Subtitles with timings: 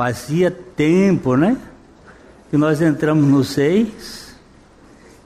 [0.00, 1.58] Fazia tempo, né?
[2.48, 4.34] Que nós entramos no 6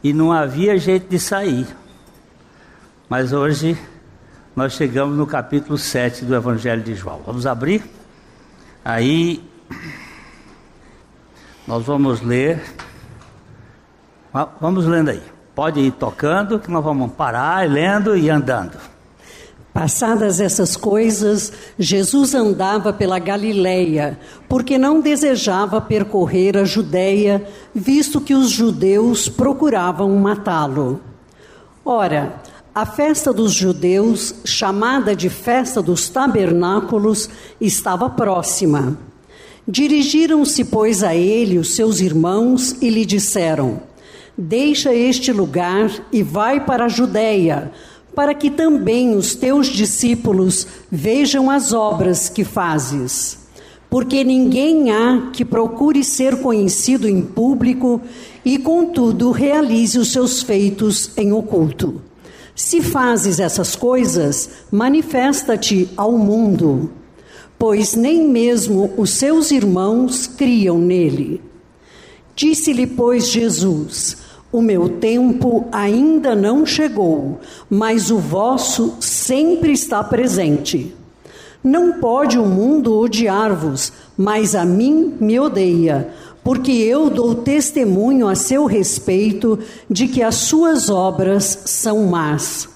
[0.03, 1.65] e não havia jeito de sair.
[3.08, 3.79] Mas hoje
[4.56, 7.22] nós chegamos no capítulo 7 do Evangelho de João.
[7.24, 7.84] Vamos abrir?
[8.84, 9.48] Aí
[11.68, 12.61] nós vamos ler.
[14.61, 15.22] Vamos lendo aí.
[15.54, 18.77] Pode ir tocando, que nós vamos parar, lendo e andando.
[19.75, 24.16] Passadas essas coisas, Jesus andava pela Galileia,
[24.48, 27.44] porque não desejava percorrer a Judéia,
[27.75, 31.00] visto que os judeus procuravam matá-lo.
[31.85, 32.41] Ora,
[32.72, 37.28] a festa dos judeus, chamada de Festa dos Tabernáculos,
[37.61, 38.97] estava próxima.
[39.66, 43.83] Dirigiram-se, pois, a ele os seus irmãos e lhe disseram:
[44.38, 47.72] Deixa este lugar e vai para a Judéia
[48.14, 53.39] para que também os teus discípulos vejam as obras que fazes.
[53.91, 58.00] Porque ninguém há que procure ser conhecido em público
[58.44, 62.03] e, contudo, realize os seus feitos em oculto.
[62.55, 66.91] Se fazes essas coisas, manifesta-te ao mundo,
[67.58, 71.41] pois nem mesmo os seus irmãos criam nele.
[72.36, 74.23] Disse-lhe, pois, Jesus:
[74.55, 80.94] o meu tempo ainda não chegou, mas o vosso sempre está presente.
[81.62, 86.08] Não pode o mundo odiar-vos, mas a mim me odeia,
[86.44, 89.58] porque eu dou testemunho a seu respeito
[89.91, 92.69] de que as suas obras são más.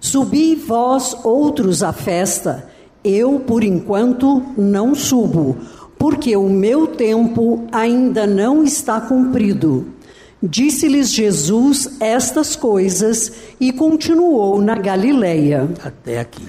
[0.00, 2.66] Subi vós outros à festa,
[3.04, 5.58] eu por enquanto não subo,
[5.98, 9.99] porque o meu tempo ainda não está cumprido.
[10.42, 15.68] Disse-lhes Jesus estas coisas e continuou na Galileia.
[15.84, 16.48] Até aqui.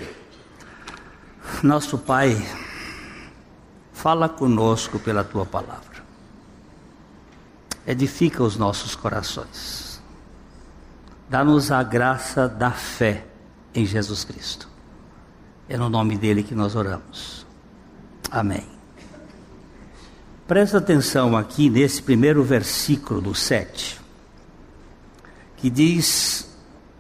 [1.62, 2.42] Nosso Pai,
[3.92, 6.02] fala conosco pela tua palavra.
[7.86, 10.02] Edifica os nossos corações.
[11.30, 13.26] Dá-nos a graça da fé
[13.74, 14.70] em Jesus Cristo.
[15.68, 17.46] É no nome dele que nós oramos.
[18.30, 18.81] Amém.
[20.52, 24.02] Presta atenção aqui nesse primeiro versículo do 7,
[25.56, 26.54] que diz: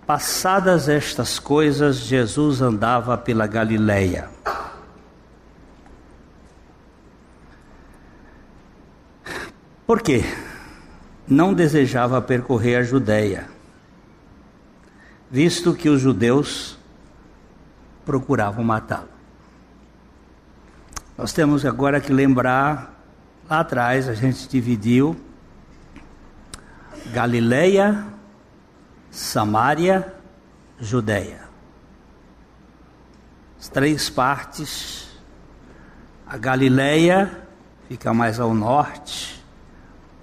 [0.07, 4.29] Passadas estas coisas, Jesus andava pela Galileia.
[9.85, 10.23] Por quê?
[11.27, 13.49] Não desejava percorrer a Judéia,
[15.29, 16.79] visto que os judeus
[18.05, 19.09] procuravam matá-lo.
[21.17, 23.00] Nós temos agora que lembrar
[23.51, 25.13] Lá atrás a gente dividiu
[27.11, 28.07] Galileia,
[29.11, 30.15] Samaria,
[30.79, 31.41] Judéia.
[33.59, 35.09] As três partes.
[36.25, 37.45] A Galileia
[37.89, 39.43] fica mais ao norte,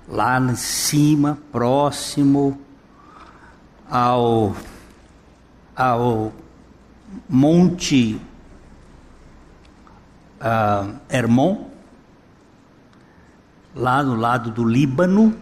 [0.08, 2.58] lá em cima, próximo
[3.90, 4.56] ao,
[5.76, 6.32] ao
[7.28, 8.18] Monte
[10.40, 11.68] uh, Hermon
[13.78, 15.34] lá no lado do Líbano,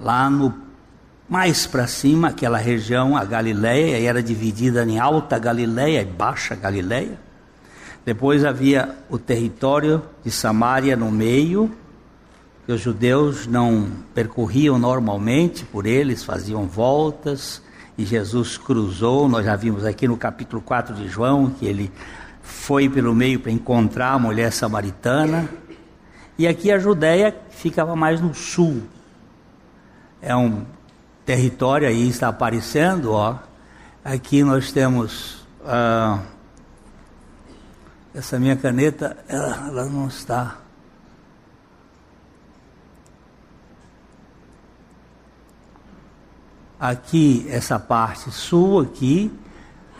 [0.00, 0.52] lá no
[1.28, 7.18] mais para cima, aquela região, a Galileia, era dividida em Alta Galileia e Baixa Galileia.
[8.04, 11.70] Depois havia o território de Samaria no meio,
[12.64, 17.62] que os judeus não percorriam normalmente por eles, faziam voltas,
[17.98, 21.92] e Jesus cruzou, nós já vimos aqui no capítulo 4 de João, que ele
[22.42, 25.46] foi pelo meio para encontrar a mulher samaritana,
[26.38, 28.84] e aqui a Judéia ficava mais no sul.
[30.22, 30.64] É um
[31.26, 33.36] território aí está aparecendo, ó.
[34.04, 36.20] Aqui nós temos ah,
[38.14, 40.58] essa minha caneta, ela, ela não está.
[46.78, 49.36] Aqui essa parte sul aqui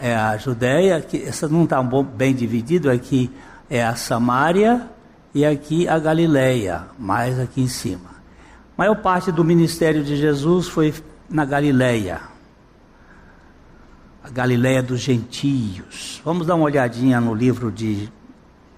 [0.00, 3.28] é a Judéia, que essa não está bem dividido aqui
[3.68, 4.88] é a Samária
[5.34, 8.10] e aqui a Galileia, mais aqui em cima.
[8.76, 10.94] A maior parte do ministério de Jesus foi
[11.28, 12.20] na Galileia.
[14.22, 16.20] A Galileia dos gentios.
[16.24, 18.08] Vamos dar uma olhadinha no livro de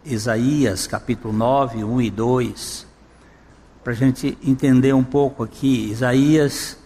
[0.05, 2.87] Isaías, capítulo 9, 1 e 2,
[3.85, 5.91] para a gente entender um pouco aqui.
[5.91, 6.77] Isaías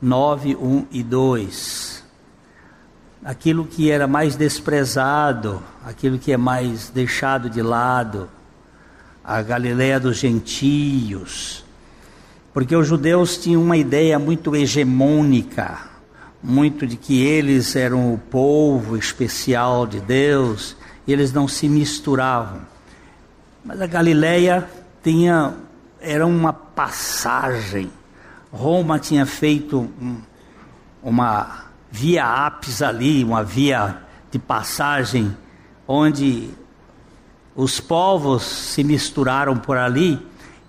[0.00, 2.04] 9, 1 e 2.
[3.24, 8.28] Aquilo que era mais desprezado, aquilo que é mais deixado de lado
[9.24, 11.64] a Galiléia dos gentios,
[12.52, 15.78] porque os judeus tinham uma ideia muito hegemônica,
[16.42, 20.76] muito de que eles eram o povo especial de Deus,
[21.06, 22.60] e eles não se misturavam.
[23.64, 24.68] Mas a Galileia
[25.02, 25.54] tinha
[26.00, 27.90] era uma passagem.
[28.50, 30.16] Roma tinha feito um,
[31.02, 33.98] uma via ápis ali, uma via
[34.30, 35.34] de passagem
[35.86, 36.50] onde
[37.54, 40.18] os povos se misturaram por ali.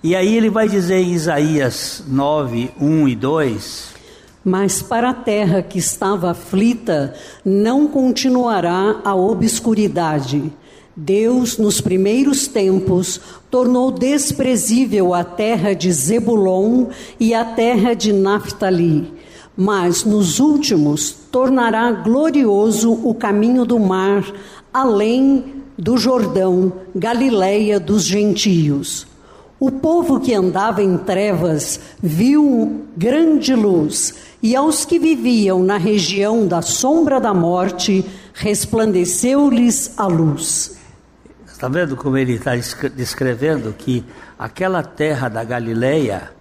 [0.04, 3.94] E aí ele vai dizer em Isaías 9, 1 e 2:
[4.44, 7.14] Mas para a terra que estava aflita,
[7.46, 10.52] não continuará a obscuridade.
[10.96, 13.20] Deus, nos primeiros tempos,
[13.50, 16.88] tornou desprezível a terra de Zebulon
[17.20, 19.12] e a terra de Naphtali,
[19.58, 24.24] mas nos últimos tornará glorioso o caminho do mar,
[24.72, 29.08] além do Jordão, Galileia dos gentios.
[29.60, 36.46] O povo que andava em trevas viu grande luz, e aos que viviam na região
[36.46, 40.78] da sombra da morte, resplandeceu-lhes a luz.
[41.48, 42.52] Está vendo como ele está
[42.90, 44.04] descrevendo que
[44.38, 46.32] aquela terra da Galileia,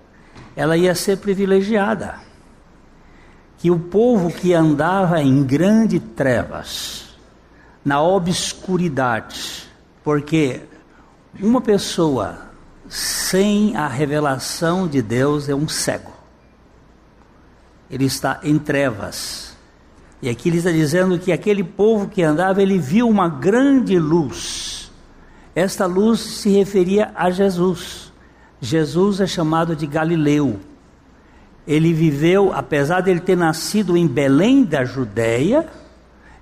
[0.56, 2.16] ela ia ser privilegiada.
[3.58, 7.11] Que o povo que andava em grande trevas,
[7.84, 9.68] na obscuridade,
[10.04, 10.60] porque
[11.40, 12.50] uma pessoa
[12.88, 16.12] sem a revelação de Deus é um cego.
[17.90, 19.56] Ele está em trevas.
[20.20, 24.82] E aqui ele está dizendo que aquele povo que andava, ele viu uma grande luz
[25.54, 28.12] esta luz se referia a Jesus.
[28.60, 30.58] Jesus é chamado de Galileu.
[31.66, 35.68] Ele viveu, apesar de ele ter nascido em Belém da Judéia,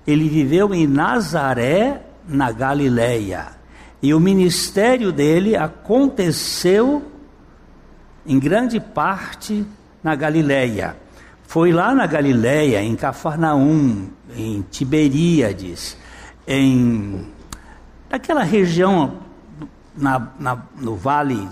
[0.05, 3.47] ele viveu em Nazaré, na Galileia.
[4.01, 7.03] E o ministério dele aconteceu
[8.25, 9.65] em grande parte
[10.03, 10.95] na Galileia.
[11.43, 15.97] Foi lá na Galileia, em Cafarnaum, em Tiberíades,
[16.47, 17.25] em
[18.11, 19.19] Naquela região,
[19.95, 21.47] na, na, no vale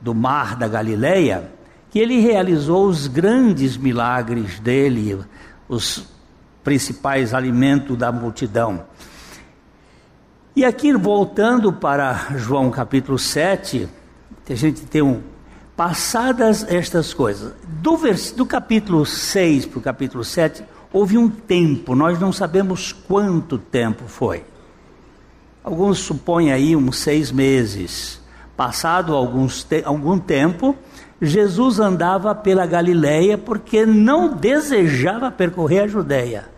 [0.00, 1.52] do mar da Galileia,
[1.90, 5.18] que ele realizou os grandes milagres dele,
[5.68, 6.08] os
[6.62, 8.84] principais alimentos da multidão.
[10.54, 13.88] E aqui, voltando para João capítulo 7,
[14.48, 15.22] a gente tem um.
[15.74, 20.62] Passadas estas coisas, do, vers, do capítulo 6 para o capítulo 7,
[20.92, 24.44] houve um tempo, nós não sabemos quanto tempo foi.
[25.64, 28.20] Alguns supõem aí uns seis meses.
[28.56, 30.76] Passado alguns te algum tempo,
[31.20, 36.51] Jesus andava pela Galileia porque não desejava percorrer a Judéia,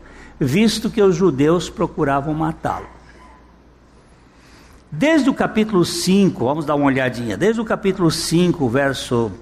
[0.45, 2.87] visto que os judeus procuravam matá-lo.
[4.91, 9.33] Desde o capítulo 5, vamos dar uma olhadinha, desde o capítulo 5, verso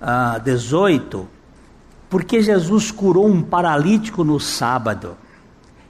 [0.00, 1.28] ah, 18,
[2.08, 5.16] porque Jesus curou um paralítico no sábado,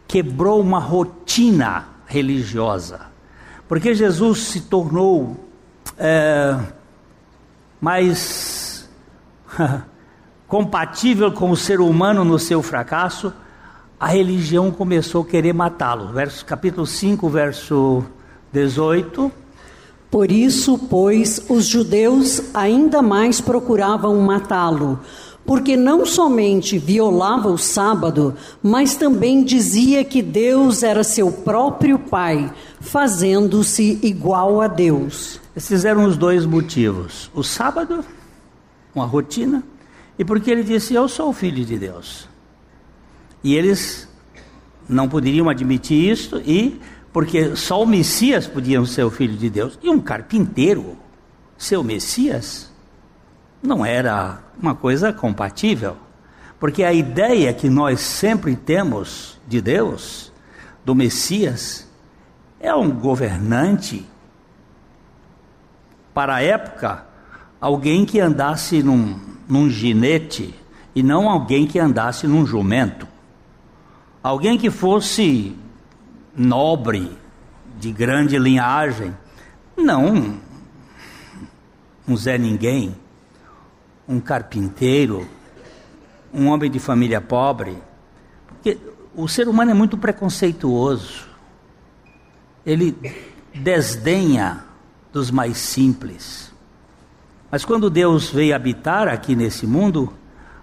[0.09, 3.03] quebrou uma rotina religiosa.
[3.69, 5.37] Porque Jesus se tornou
[5.99, 6.59] é,
[7.81, 8.89] mais
[10.49, 13.33] compatível com o ser humano no seu fracasso,
[13.99, 16.13] a religião começou a querer matá-lo.
[16.13, 18.05] Verso, capítulo 5, verso
[18.53, 19.33] 18.
[20.11, 25.01] Por isso, pois, os judeus ainda mais procuravam matá-lo,
[25.45, 32.53] porque não somente violava o sábado, mas também dizia que Deus era seu próprio Pai,
[32.81, 35.41] fazendo-se igual a Deus.
[35.57, 38.05] Esses eram os dois motivos: o sábado,
[38.95, 39.65] uma rotina,
[40.19, 42.36] e porque ele disse: Eu sou o filho de Deus.
[43.43, 44.09] E eles
[44.89, 46.81] não poderiam admitir isso, e
[47.13, 50.97] porque só o Messias podia ser o filho de Deus, e um carpinteiro
[51.57, 52.71] ser o Messias
[53.63, 55.97] não era uma coisa compatível.
[56.59, 60.33] Porque a ideia que nós sempre temos de Deus,
[60.85, 61.87] do Messias,
[62.61, 64.07] é um governante,
[66.15, 67.05] para a época,
[67.61, 70.55] alguém que andasse num, num ginete
[70.95, 73.07] e não alguém que andasse num jumento.
[74.27, 75.57] Alguém que fosse
[76.37, 77.17] nobre,
[77.79, 79.17] de grande linhagem,
[79.77, 80.41] não
[82.09, 82.97] um Zé Ninguém
[84.09, 85.29] um carpinteiro,
[86.35, 87.79] um homem de família pobre,
[88.49, 88.77] porque
[89.15, 91.29] o ser humano é muito preconceituoso.
[92.67, 92.99] Ele
[93.55, 94.65] desdenha
[95.13, 96.53] dos mais simples.
[97.49, 100.13] Mas quando Deus veio habitar aqui nesse mundo,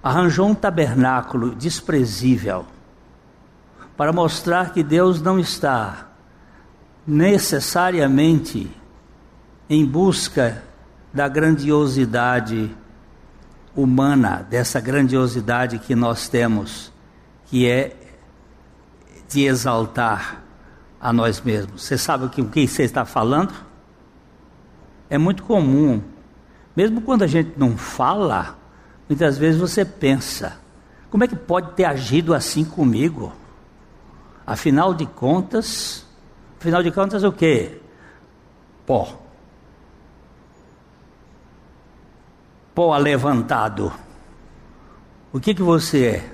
[0.03, 2.65] arranjou um tabernáculo desprezível
[3.95, 6.07] para mostrar que Deus não está
[7.05, 8.71] necessariamente
[9.69, 10.63] em busca
[11.13, 12.75] da grandiosidade
[13.75, 16.91] humana, dessa grandiosidade que nós temos,
[17.45, 17.95] que é
[19.29, 20.43] de exaltar
[20.99, 21.83] a nós mesmos.
[21.83, 23.53] Você sabe o que, o que você está falando?
[25.09, 26.01] É muito comum,
[26.75, 28.57] mesmo quando a gente não fala,
[29.07, 30.57] muitas vezes você pensa:
[31.09, 33.33] como é que pode ter agido assim comigo?
[34.45, 36.05] Afinal de contas,
[36.59, 37.79] afinal de contas o quê?
[38.85, 39.19] Pó.
[42.75, 43.93] Pó levantado.
[45.31, 46.33] O que que você é?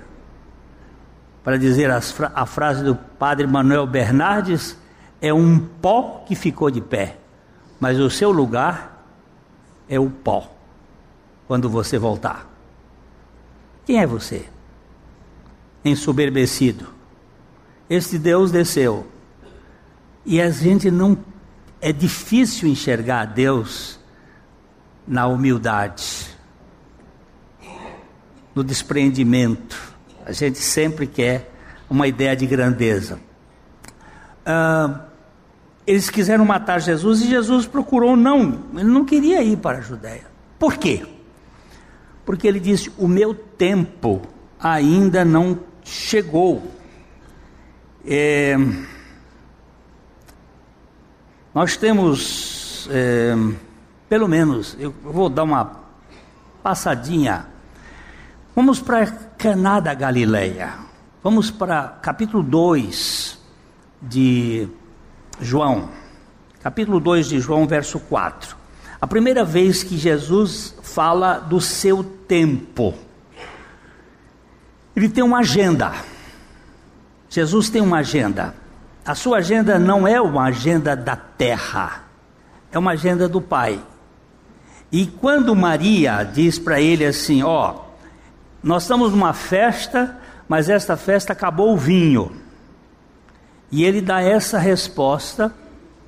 [1.43, 4.77] Para dizer a frase do padre Manuel Bernardes,
[5.21, 7.17] é um pó que ficou de pé,
[7.79, 9.05] mas o seu lugar
[9.87, 10.49] é o pó
[11.47, 12.47] quando você voltar.
[13.85, 14.47] Quem é você?
[15.83, 16.98] Ensoberbecido.
[17.89, 19.07] Este Deus desceu.
[20.25, 21.17] E a gente não.
[21.81, 23.99] É difícil enxergar Deus
[25.07, 26.27] na humildade,
[28.53, 29.95] no despreendimento.
[30.25, 31.51] A gente sempre quer
[31.89, 33.19] uma ideia de grandeza.
[34.45, 35.05] Ah,
[35.87, 40.27] eles quiseram matar Jesus e Jesus procurou não, ele não queria ir para a Judéia.
[40.59, 41.03] Por quê?
[42.23, 44.21] Porque ele disse: O meu tempo
[44.59, 46.78] ainda não chegou.
[48.11, 48.57] É,
[51.53, 53.35] nós temos, é,
[54.09, 55.79] pelo menos, eu vou dar uma
[56.63, 57.45] passadinha.
[58.55, 59.05] Vamos para
[59.37, 60.73] Caná da Galileia.
[61.23, 63.37] Vamos para capítulo 2
[64.01, 64.67] de
[65.39, 65.89] João,
[66.63, 68.57] capítulo 2 de João, verso 4.
[68.99, 72.95] A primeira vez que Jesus fala do seu tempo.
[74.95, 75.93] Ele tem uma agenda.
[77.29, 78.55] Jesus tem uma agenda.
[79.05, 82.03] A sua agenda não é uma agenda da terra,
[82.71, 83.79] é uma agenda do Pai.
[84.91, 87.75] E quando Maria diz para ele assim: Ó,
[88.63, 90.17] nós estamos numa festa,
[90.47, 92.31] mas esta festa acabou o vinho.
[93.71, 95.53] E ele dá essa resposta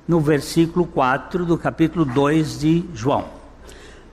[0.06, 3.24] no versículo 4 do capítulo 2 de João.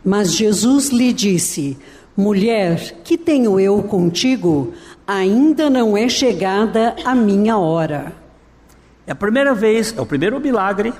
[0.05, 1.77] Mas Jesus lhe disse:
[2.15, 4.73] Mulher, que tenho eu contigo?
[5.09, 8.13] Ainda não é chegada a minha hora.
[9.07, 10.93] É a primeira vez, é o primeiro milagre.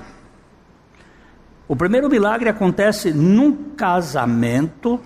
[1.68, 4.98] O primeiro milagre acontece num casamento,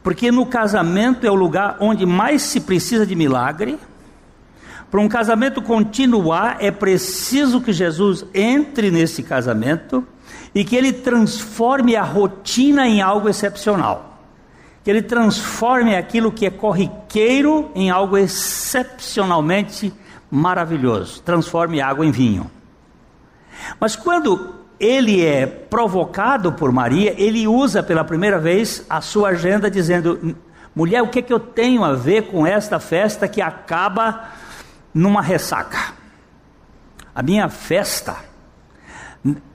[0.00, 3.76] porque no casamento é o lugar onde mais se precisa de milagre.
[4.88, 10.06] Para um casamento continuar, é preciso que Jesus entre nesse casamento
[10.54, 14.11] e que ele transforme a rotina em algo excepcional.
[14.82, 19.92] Que ele transforme aquilo que é corriqueiro em algo excepcionalmente
[20.30, 21.22] maravilhoso.
[21.22, 22.50] Transforme água em vinho.
[23.78, 29.70] Mas quando ele é provocado por Maria, ele usa pela primeira vez a sua agenda
[29.70, 30.36] dizendo:
[30.74, 34.24] mulher, o que, é que eu tenho a ver com esta festa que acaba
[34.92, 35.94] numa ressaca.
[37.14, 38.16] A minha festa,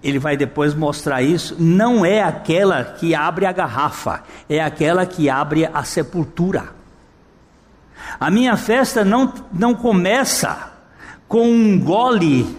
[0.02, 5.30] ele vai depois mostrar isso, não é aquela que abre a garrafa, é aquela que
[5.30, 6.70] abre a sepultura.
[8.20, 10.72] A minha festa não, não começa
[11.28, 12.58] com um gole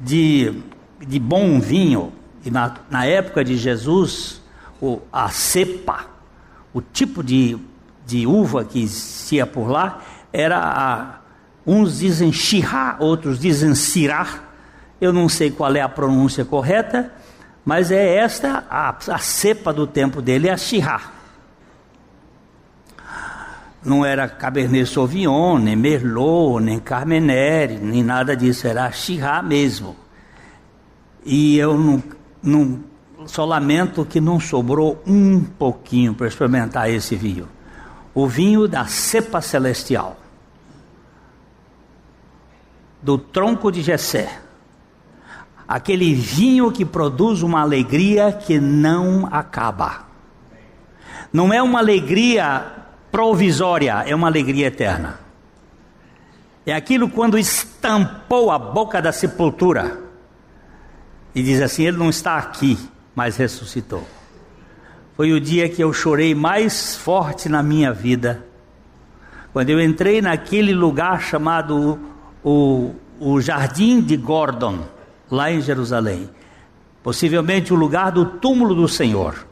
[0.00, 0.52] de,
[1.06, 2.12] de bom vinho.
[2.44, 4.42] E na, na época de Jesus,
[4.80, 6.06] o, a cepa,
[6.74, 7.56] o tipo de,
[8.04, 10.00] de uva que existia por lá,
[10.32, 11.22] era a,
[11.66, 14.26] Uns dizem Shirá, outros dizem Sirá.
[15.02, 17.12] Eu não sei qual é a pronúncia correta,
[17.64, 21.10] mas é esta a, a cepa do tempo dele, é a Shirá.
[23.84, 29.96] Não era Cabernet Sauvignon, nem Merlot, nem Carmenère, nem nada disso, era Shirá mesmo.
[31.24, 32.00] E eu não,
[32.40, 32.84] não,
[33.26, 37.48] só lamento que não sobrou um pouquinho para experimentar esse vinho.
[38.14, 40.16] O vinho da cepa celestial
[43.02, 44.41] do tronco de Jessé.
[45.72, 50.04] Aquele vinho que produz uma alegria que não acaba.
[51.32, 52.62] Não é uma alegria
[53.10, 55.18] provisória, é uma alegria eterna.
[56.66, 59.98] É aquilo quando estampou a boca da sepultura
[61.34, 62.78] e diz assim: Ele não está aqui,
[63.14, 64.06] mas ressuscitou.
[65.16, 68.44] Foi o dia que eu chorei mais forte na minha vida,
[69.54, 71.98] quando eu entrei naquele lugar chamado
[72.44, 74.80] o, o Jardim de Gordon,
[75.32, 76.28] lá em Jerusalém,
[77.02, 79.46] possivelmente o lugar do túmulo do Senhor,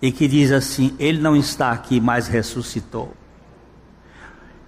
[0.00, 3.12] e que diz assim: Ele não está aqui, mas ressuscitou.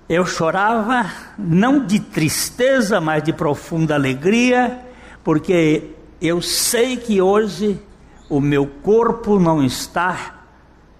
[0.06, 4.80] Eu chorava, não de tristeza, mas de profunda alegria,
[5.24, 7.80] porque eu sei que hoje
[8.28, 10.44] o meu corpo não está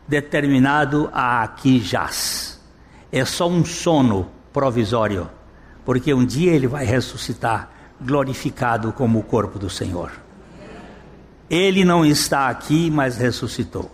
[0.09, 2.59] determinado a aqui jaz.
[3.13, 5.29] É só um sono provisório
[5.85, 7.71] porque um dia ele vai ressuscitar
[8.01, 10.13] glorificado como o corpo do Senhor.
[11.49, 13.91] Ele não está aqui, mas ressuscitou.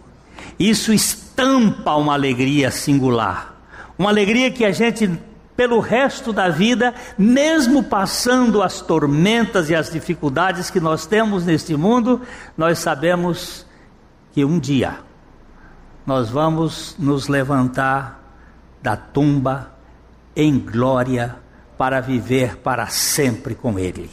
[0.58, 3.54] Isso estampa uma alegria singular.
[3.98, 5.10] Uma alegria que a gente,
[5.56, 11.76] pelo resto da vida, mesmo passando as tormentas e as dificuldades que nós temos neste
[11.76, 12.22] mundo,
[12.56, 13.66] nós sabemos
[14.32, 14.98] que um dia
[16.06, 18.20] nós vamos nos levantar
[18.82, 19.70] da tumba
[20.34, 21.36] em glória
[21.80, 24.10] para viver para sempre com Ele.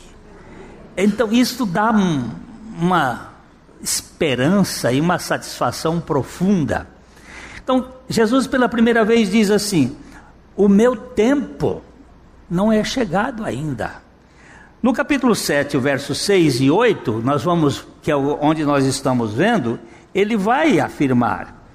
[0.95, 2.31] Então isso dá um,
[2.79, 3.33] uma
[3.81, 6.87] esperança e uma satisfação profunda.
[7.61, 9.97] Então Jesus pela primeira vez diz assim:
[10.55, 11.81] O meu tempo
[12.49, 13.95] não é chegado ainda.
[14.81, 19.33] No capítulo 7, o verso 6 e 8, nós vamos, que é onde nós estamos
[19.33, 19.77] vendo,
[20.15, 21.67] ele vai afirmar.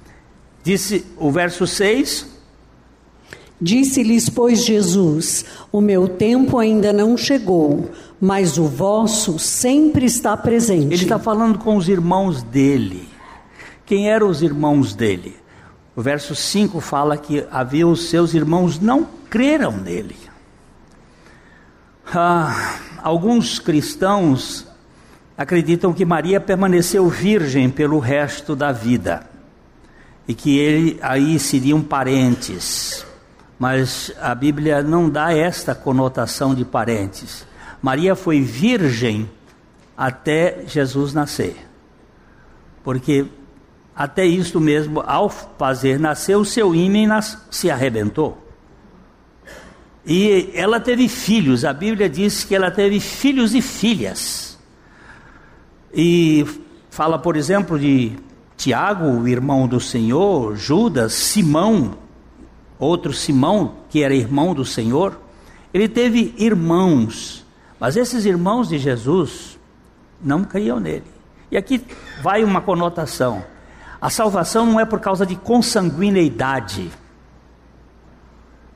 [0.64, 2.31] Disse o verso 6,
[3.62, 10.92] Disse-lhes, pois, Jesus: O meu tempo ainda não chegou, mas o vosso sempre está presente.
[10.92, 13.08] Ele está falando com os irmãos dele.
[13.86, 15.36] Quem eram os irmãos dele?
[15.94, 20.16] O verso 5 fala que havia os seus irmãos não creram nele.
[22.12, 24.66] Ah, alguns cristãos
[25.38, 29.24] acreditam que Maria permaneceu virgem pelo resto da vida
[30.26, 33.06] e que ele aí seriam parentes
[33.58, 37.46] mas a Bíblia não dá esta conotação de parentes.
[37.80, 39.30] Maria foi virgem
[39.96, 41.56] até Jesus nascer.
[42.82, 43.26] Porque
[43.94, 48.38] até isto mesmo, ao fazer nascer, o seu ímã se arrebentou.
[50.04, 54.58] E ela teve filhos, a Bíblia diz que ela teve filhos e filhas.
[55.94, 56.44] E
[56.90, 58.12] fala, por exemplo, de
[58.56, 61.98] Tiago, o irmão do Senhor, Judas, Simão,
[62.84, 65.18] outro Simão, que era irmão do Senhor,
[65.72, 67.44] ele teve irmãos,
[67.78, 69.58] mas esses irmãos de Jesus
[70.22, 71.06] não criam nele.
[71.50, 71.84] E aqui
[72.22, 73.44] vai uma conotação:
[74.00, 76.90] a salvação não é por causa de consanguineidade,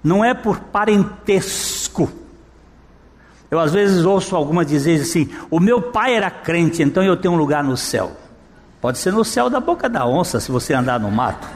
[0.03, 2.11] não é por parentesco.
[3.51, 7.35] Eu às vezes ouço algumas dizer assim: o meu pai era crente, então eu tenho
[7.35, 8.12] um lugar no céu.
[8.81, 11.56] Pode ser no céu da boca da onça, se você andar no mato.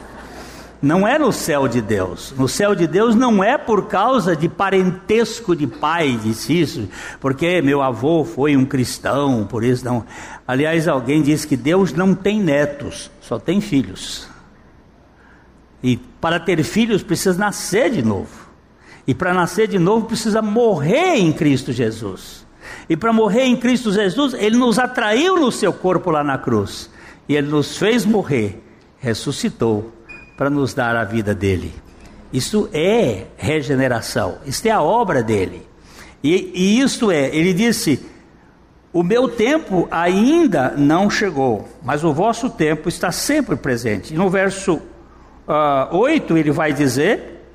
[0.81, 2.33] Não é no céu de Deus.
[2.35, 6.89] No céu de Deus não é por causa de parentesco de pai, disse isso,
[7.19, 10.03] porque meu avô foi um cristão, por isso não.
[10.47, 14.27] Aliás, alguém disse que Deus não tem netos, só tem filhos.
[15.83, 18.49] E para ter filhos precisa nascer de novo.
[19.05, 22.45] E para nascer de novo precisa morrer em Cristo Jesus.
[22.89, 26.89] E para morrer em Cristo Jesus, Ele nos atraiu no seu corpo lá na cruz.
[27.29, 28.63] E Ele nos fez morrer,
[28.97, 29.91] ressuscitou
[30.41, 31.71] para nos dar a vida dele.
[32.33, 35.67] Isso é regeneração, isso é a obra dele.
[36.23, 38.03] E, e isto é, ele disse:
[38.91, 44.15] O meu tempo ainda não chegou, mas o vosso tempo está sempre presente.
[44.15, 44.81] E no verso uh,
[45.47, 47.45] ah, 8 ele vai dizer: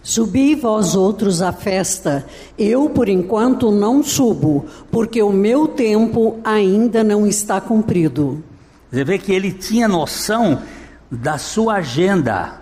[0.00, 2.24] Subi vós outros à festa,
[2.56, 8.40] eu por enquanto não subo, porque o meu tempo ainda não está cumprido.
[8.88, 10.62] Você vê que ele tinha noção
[11.10, 12.60] da sua agenda.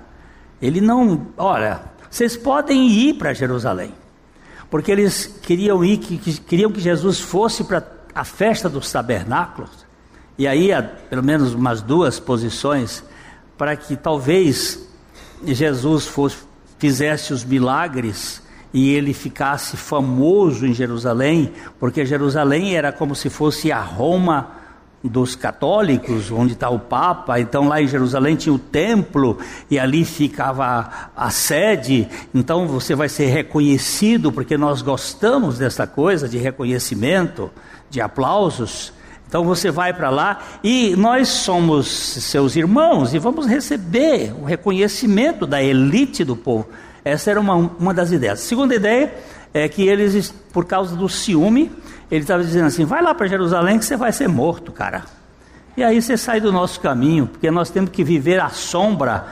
[0.60, 3.92] Ele não, olha, vocês podem ir para Jerusalém,
[4.70, 7.82] porque eles queriam ir, que, que, queriam que Jesus fosse para
[8.14, 9.86] a festa dos tabernáculos,
[10.36, 13.04] e aí há pelo menos umas duas posições
[13.56, 14.88] para que talvez
[15.44, 16.38] Jesus fosse,
[16.78, 23.70] fizesse os milagres e ele ficasse famoso em Jerusalém, porque Jerusalém era como se fosse
[23.70, 24.61] a Roma
[25.02, 27.40] dos católicos, onde está o Papa.
[27.40, 29.38] Então lá em Jerusalém tinha o templo
[29.70, 32.08] e ali ficava a, sede.
[32.34, 37.50] Então você vai ser reconhecido, porque nós gostamos dessa coisa de reconhecimento,
[37.90, 38.92] de aplausos.
[39.26, 45.46] Então você vai para lá e nós somos seus irmãos e vamos receber o reconhecimento
[45.46, 46.68] da elite do povo.
[47.04, 48.40] Essa era uma, uma das ideias.
[48.40, 49.12] A segunda ideia
[49.52, 51.70] é que eles, por causa do ciúme,
[52.12, 55.04] ele estava dizendo assim: vai lá para Jerusalém que você vai ser morto, cara.
[55.74, 59.24] E aí você sai do nosso caminho, porque nós temos que viver à sombra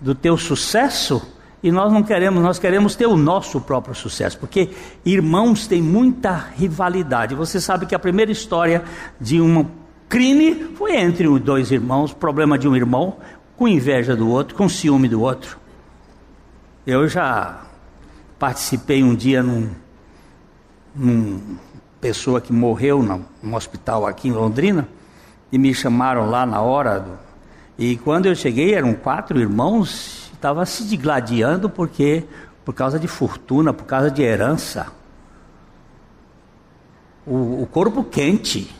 [0.00, 1.20] do teu sucesso
[1.60, 4.70] e nós não queremos, nós queremos ter o nosso próprio sucesso, porque
[5.04, 7.34] irmãos têm muita rivalidade.
[7.34, 8.84] Você sabe que a primeira história
[9.20, 9.66] de um
[10.08, 13.16] crime foi entre dois irmãos, problema de um irmão
[13.56, 15.58] com inveja do outro, com ciúme do outro.
[16.86, 17.62] Eu já
[18.38, 19.70] participei um dia num,
[20.94, 21.58] num
[22.00, 24.88] pessoa que morreu no, no hospital aqui em Londrina
[25.50, 27.00] e me chamaram lá na hora.
[27.00, 27.18] Do,
[27.78, 32.24] e quando eu cheguei, eram quatro irmãos, estava se digladiando porque
[32.64, 34.88] por causa de fortuna, por causa de herança.
[37.26, 38.74] O, o corpo quente.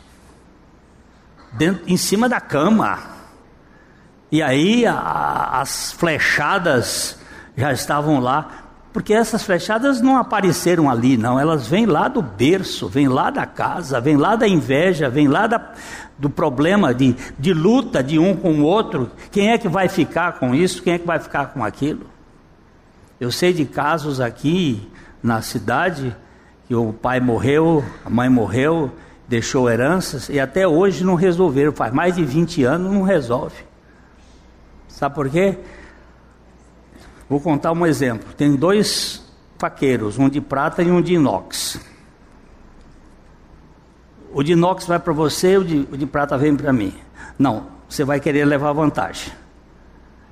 [1.52, 2.98] dentro, em cima da cama.
[4.30, 7.18] E aí a, as flechadas
[7.56, 12.88] já estavam lá, porque essas flechadas não apareceram ali, não, elas vêm lá do berço,
[12.88, 15.72] vêm lá da casa, vêm lá da inveja, vêm lá da,
[16.18, 19.10] do problema de, de luta de um com o outro.
[19.30, 20.82] Quem é que vai ficar com isso?
[20.82, 22.06] Quem é que vai ficar com aquilo?
[23.20, 24.88] Eu sei de casos aqui
[25.22, 26.16] na cidade
[26.66, 28.92] que o pai morreu, a mãe morreu,
[29.26, 31.72] deixou heranças e até hoje não resolveram.
[31.72, 33.56] Faz mais de 20 anos não resolve.
[34.88, 35.58] Sabe por quê?
[37.28, 38.32] Vou contar um exemplo.
[38.34, 39.22] Tem dois
[39.58, 41.78] faqueiros, um de prata e um de inox.
[44.32, 46.94] O de inox vai para você, o de, o de prata vem para mim.
[47.38, 49.32] Não, você vai querer levar vantagem.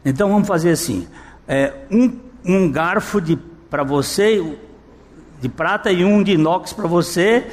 [0.04, 1.06] Então vamos fazer assim:
[1.46, 3.20] é, um, um garfo
[3.68, 4.58] para você,
[5.40, 7.50] de prata e um de inox para você.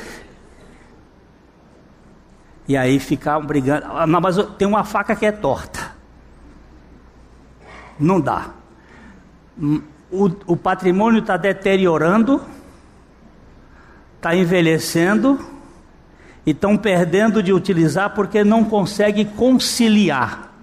[2.67, 3.85] E aí ficar brigando.
[3.89, 5.91] Ah, mas tem uma faca que é torta.
[7.99, 8.62] Não dá.
[9.57, 12.41] O, o patrimônio está deteriorando,
[14.17, 15.39] está envelhecendo,
[16.45, 20.53] e estão perdendo de utilizar porque não consegue conciliar.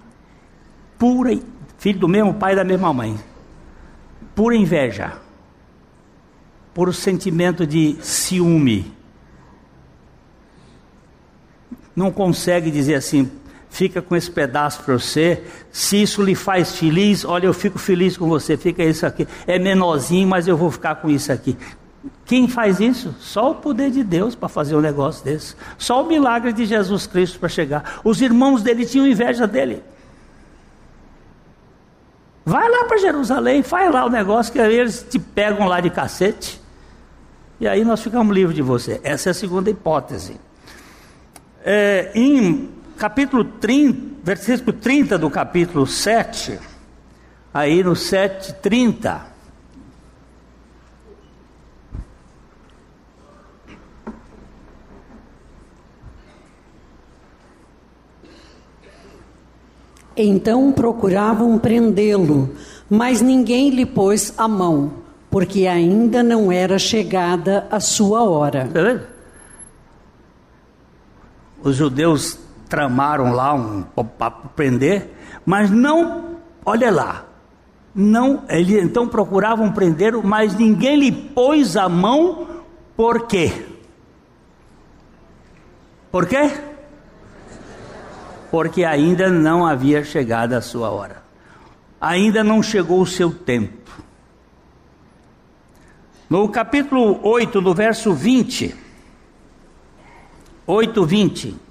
[0.97, 1.37] Pura,
[1.77, 3.19] filho do mesmo pai e da mesma mãe.
[4.35, 5.13] Pura inveja
[6.73, 8.93] por um sentimento de ciúme.
[11.95, 13.29] Não consegue dizer assim,
[13.71, 15.41] fica com esse pedaço para você.
[15.71, 19.27] Se isso lhe faz feliz, olha, eu fico feliz com você, fica isso aqui.
[19.47, 21.57] É menorzinho, mas eu vou ficar com isso aqui.
[22.25, 23.15] Quem faz isso?
[23.19, 25.55] Só o poder de Deus para fazer um negócio desse.
[25.77, 28.01] Só o milagre de Jesus Cristo para chegar.
[28.03, 29.81] Os irmãos dele tinham inveja dele.
[32.43, 36.59] Vai lá para Jerusalém, faz lá o negócio que eles te pegam lá de cacete.
[37.59, 38.99] E aí nós ficamos livres de você.
[39.03, 40.35] Essa é a segunda hipótese.
[41.63, 46.59] É, em capítulo 30, versículo 30 do capítulo 7,
[47.51, 49.25] aí no 7, 30.
[60.15, 62.55] Então procuravam prendê-lo,
[62.87, 68.69] mas ninguém lhe pôs a mão porque ainda não era chegada a sua hora.
[68.71, 68.99] Tá
[71.63, 75.13] Os judeus tramaram lá um para prender,
[75.45, 77.25] mas não, olha lá,
[77.93, 82.47] não, eles então procuravam prender, mas ninguém lhe pôs a mão,
[82.95, 83.65] por quê?
[86.09, 86.49] Por quê?
[88.49, 91.21] Porque ainda não havia chegado a sua hora,
[91.99, 93.91] ainda não chegou o seu tempo.
[96.29, 98.73] No capítulo 8, no verso 20.
[100.65, 101.70] 8, 20.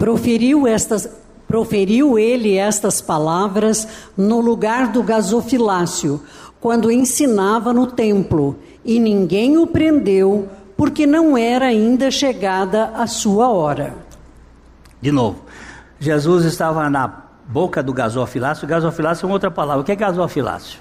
[0.00, 1.06] Proferiu estas
[1.46, 3.86] proferiu ele estas palavras
[4.16, 6.22] no lugar do gasofilácio,
[6.60, 13.50] quando ensinava no templo, e ninguém o prendeu, porque não era ainda chegada a sua
[13.50, 13.94] hora.
[15.02, 15.42] De novo,
[15.98, 18.66] Jesus estava na boca do gasofilácio.
[18.66, 19.82] Gasofilácio é uma outra palavra.
[19.82, 20.80] O que é gasofilácio?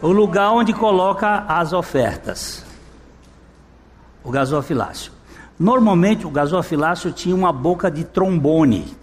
[0.00, 2.62] O lugar onde coloca as ofertas.
[4.22, 5.10] O gasofilácio.
[5.58, 8.96] Normalmente o gasofilácio tinha uma boca de trombone,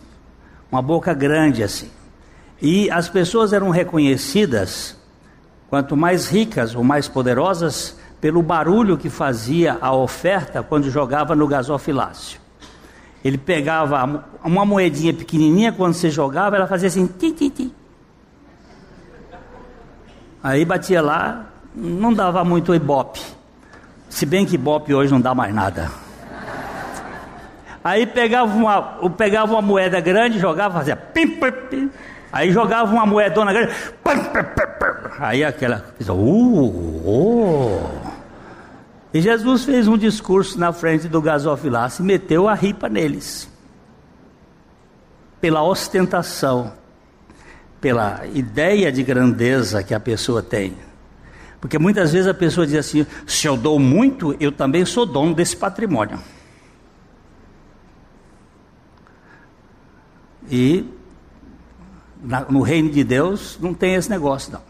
[0.71, 1.89] uma boca grande assim.
[2.61, 4.97] E as pessoas eram reconhecidas,
[5.69, 11.47] quanto mais ricas ou mais poderosas, pelo barulho que fazia a oferta quando jogava no
[11.47, 12.39] gasofilácio.
[13.23, 17.73] Ele pegava uma moedinha pequenininha, quando você jogava, ela fazia assim, ti, ti, ti.
[20.41, 23.21] Aí batia lá, não dava muito ibope.
[24.09, 25.91] Se bem que ibope hoje não dá mais nada.
[27.83, 31.91] Aí pegava uma, pegava uma moeda grande, jogava, fazia pim, pim, pim.
[32.31, 38.09] Aí jogava uma moedona grande, pim, pim, pim, aí aquela, uh, oh.
[39.11, 43.49] E Jesus fez um discurso na frente do gasofilácio e meteu a ripa neles.
[45.41, 46.73] Pela ostentação,
[47.81, 50.77] pela ideia de grandeza que a pessoa tem.
[51.59, 55.33] Porque muitas vezes a pessoa diz assim: se eu dou muito, eu também sou dono
[55.33, 56.19] desse patrimônio.
[60.49, 60.85] E
[62.21, 64.61] na, no reino de Deus não tem esse negócio, não.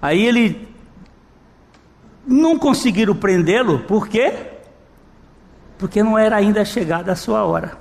[0.00, 0.68] Aí ele
[2.26, 4.32] não conseguiram prendê-lo, por quê?
[5.78, 7.78] Porque não era ainda chegada a sua hora.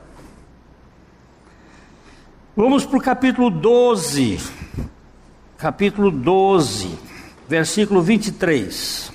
[2.55, 4.39] Vamos para o capítulo 12.
[5.57, 6.97] Capítulo 12,
[7.47, 9.11] versículo 23.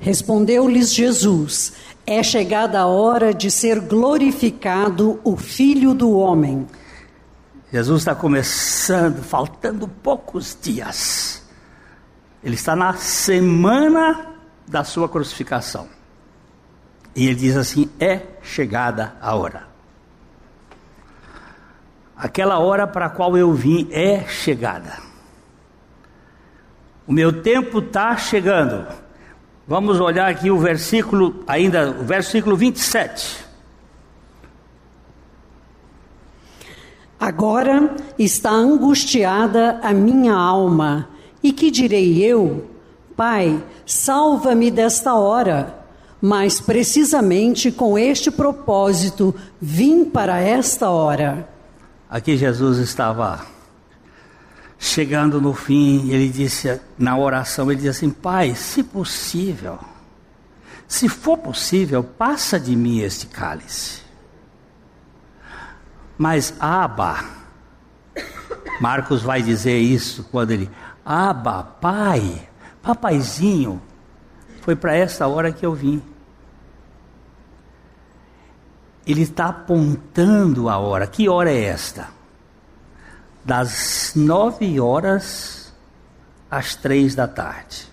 [0.00, 1.72] Respondeu-lhes Jesus:
[2.06, 6.64] É chegada a hora de ser glorificado o Filho do Homem.
[7.72, 11.44] Jesus está começando, faltando poucos dias.
[12.44, 14.34] Ele está na semana
[14.68, 15.88] da sua crucificação.
[17.14, 19.66] E ele diz assim: É chegada a hora.
[22.16, 24.96] Aquela hora para a qual eu vim é chegada.
[27.04, 28.86] O meu tempo está chegando.
[29.68, 33.44] Vamos olhar aqui o versículo, ainda, o versículo 27.
[37.18, 41.08] Agora está angustiada a minha alma,
[41.42, 42.70] e que direi eu?
[43.16, 45.74] Pai, salva-me desta hora.
[46.22, 51.48] Mas precisamente com este propósito vim para esta hora.
[52.08, 53.55] Aqui Jesus estava
[54.78, 59.78] chegando no fim, ele disse na oração, ele disse assim: Pai, se possível,
[60.86, 64.02] se for possível, passa de mim este cálice.
[66.18, 67.24] Mas Aba,
[68.80, 70.70] Marcos vai dizer isso quando ele,
[71.04, 72.48] Aba, pai,
[72.82, 73.80] papaizinho,
[74.62, 76.02] foi para essa hora que eu vim.
[79.06, 81.06] Ele está apontando a hora.
[81.06, 82.08] Que hora é esta?
[83.46, 85.72] Das nove horas
[86.50, 87.86] às três da tarde.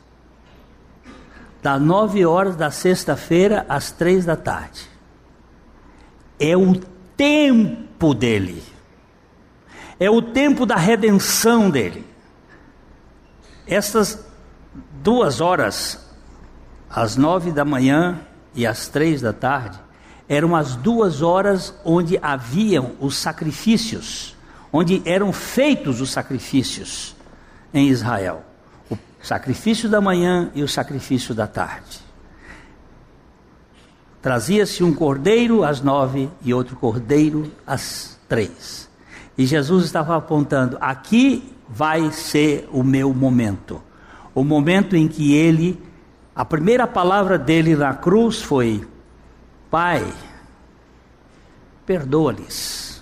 [1.62, 4.90] Das nove horas da sexta-feira às três da tarde.
[6.40, 6.76] É o
[7.16, 8.64] tempo dele.
[10.00, 12.04] É o tempo da redenção dele.
[13.68, 14.26] Essas
[15.04, 16.04] duas horas,
[16.90, 18.20] às nove da manhã
[18.56, 19.80] e às três da tarde,
[20.28, 24.33] eram as duas horas onde haviam os sacrifícios,
[24.74, 27.16] onde eram feitos os sacrifícios
[27.72, 28.44] em Israel:
[28.92, 32.02] o sacrifício da manhã e o sacrifício da tarde.
[34.22, 38.90] Trazia-se um cordeiro às nove e outro cordeiro às três.
[39.38, 43.82] E Jesus estava apontando: aqui vai ser o meu momento.
[44.34, 45.80] O momento em que ele,
[46.36, 48.88] a primeira palavra dele na cruz foi:
[49.70, 50.06] Pai,
[51.86, 52.93] perdoa-lhes,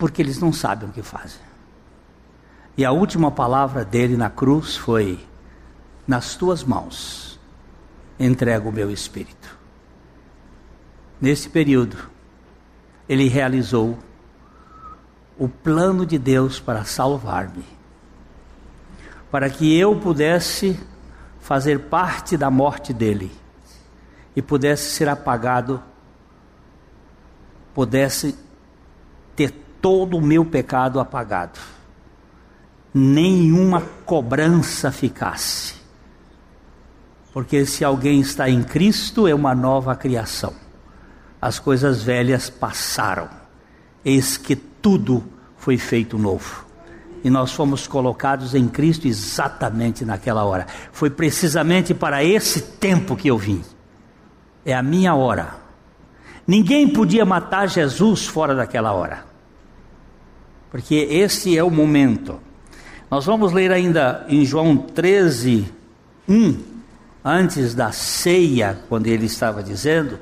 [0.00, 1.42] porque eles não sabem o que fazem.
[2.74, 5.20] E a última palavra dele na cruz foi:
[6.08, 7.38] Nas tuas mãos
[8.18, 9.58] entrego o meu espírito.
[11.20, 11.98] Nesse período,
[13.06, 13.98] ele realizou
[15.38, 17.64] o plano de Deus para salvar-me,
[19.30, 20.80] para que eu pudesse
[21.40, 23.30] fazer parte da morte dele
[24.34, 25.82] e pudesse ser apagado,
[27.74, 28.34] pudesse
[29.80, 31.58] todo o meu pecado apagado,
[32.92, 35.74] nenhuma cobrança ficasse.
[37.32, 40.52] Porque se alguém está em Cristo, é uma nova criação.
[41.40, 43.28] As coisas velhas passaram,
[44.04, 45.24] eis que tudo
[45.56, 46.66] foi feito novo.
[47.22, 50.66] E nós fomos colocados em Cristo exatamente naquela hora.
[50.90, 53.62] Foi precisamente para esse tempo que eu vim
[54.64, 55.54] é a minha hora.
[56.46, 59.24] Ninguém podia matar Jesus fora daquela hora,
[60.70, 62.38] porque esse é o momento.
[63.10, 65.66] Nós vamos ler ainda em João 13,
[66.28, 66.56] 1,
[67.24, 70.18] antes da ceia, quando ele estava dizendo.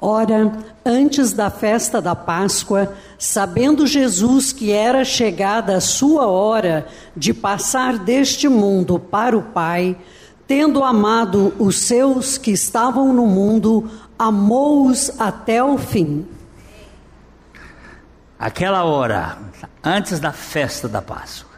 [0.00, 0.50] Ora,
[0.84, 7.98] antes da festa da Páscoa, sabendo Jesus que era chegada a sua hora de passar
[7.98, 9.96] deste mundo para o Pai,
[10.44, 13.88] tendo amado os seus que estavam no mundo,
[14.18, 16.26] amou-os até o fim.
[18.42, 19.38] Aquela hora,
[19.84, 21.48] antes da festa da Páscoa,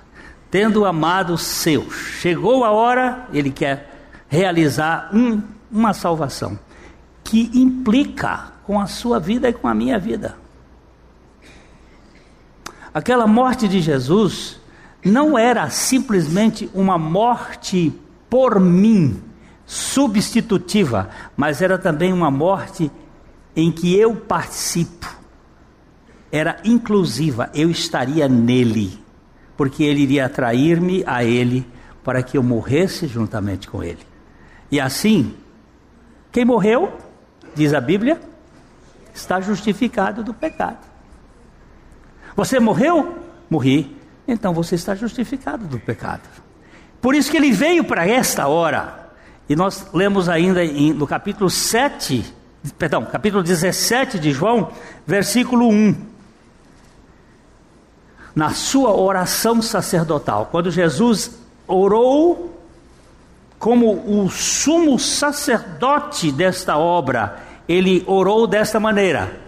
[0.51, 5.40] tendo amado seus, chegou a hora, ele quer realizar um,
[5.73, 6.59] uma salvação
[7.25, 10.37] que implica com a sua vida e com a minha vida.
[12.92, 14.61] Aquela morte de Jesus
[15.03, 19.23] não era simplesmente uma morte por mim,
[19.64, 22.90] substitutiva, mas era também uma morte
[23.57, 25.24] em que eu participo.
[26.35, 28.99] Era inclusiva, eu estaria nele,
[29.57, 31.64] porque ele iria atrair-me a ele
[32.03, 34.01] para que eu morresse juntamente com ele.
[34.68, 35.33] E assim,
[36.33, 36.92] quem morreu,
[37.55, 38.20] diz a Bíblia,
[39.14, 40.85] está justificado do pecado.
[42.35, 43.16] Você morreu?
[43.49, 43.97] Morri.
[44.27, 46.29] Então você está justificado do pecado.
[47.01, 49.12] Por isso que ele veio para esta hora.
[49.49, 52.25] E nós lemos ainda em, no capítulo 7,
[52.77, 54.73] perdão, capítulo 17 de João,
[55.07, 56.13] versículo 1.
[58.35, 61.31] Na sua oração sacerdotal, quando Jesus
[61.68, 62.53] orou
[63.59, 69.40] como o sumo sacerdote desta obra, ele orou desta maneira: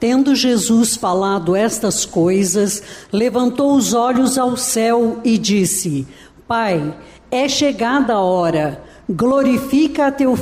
[0.00, 2.82] Tendo Jesus falado estas coisas,
[3.12, 6.08] levantou os olhos ao céu e disse:
[6.48, 6.96] Pai,
[7.30, 10.36] é chegada a hora, glorifica teu,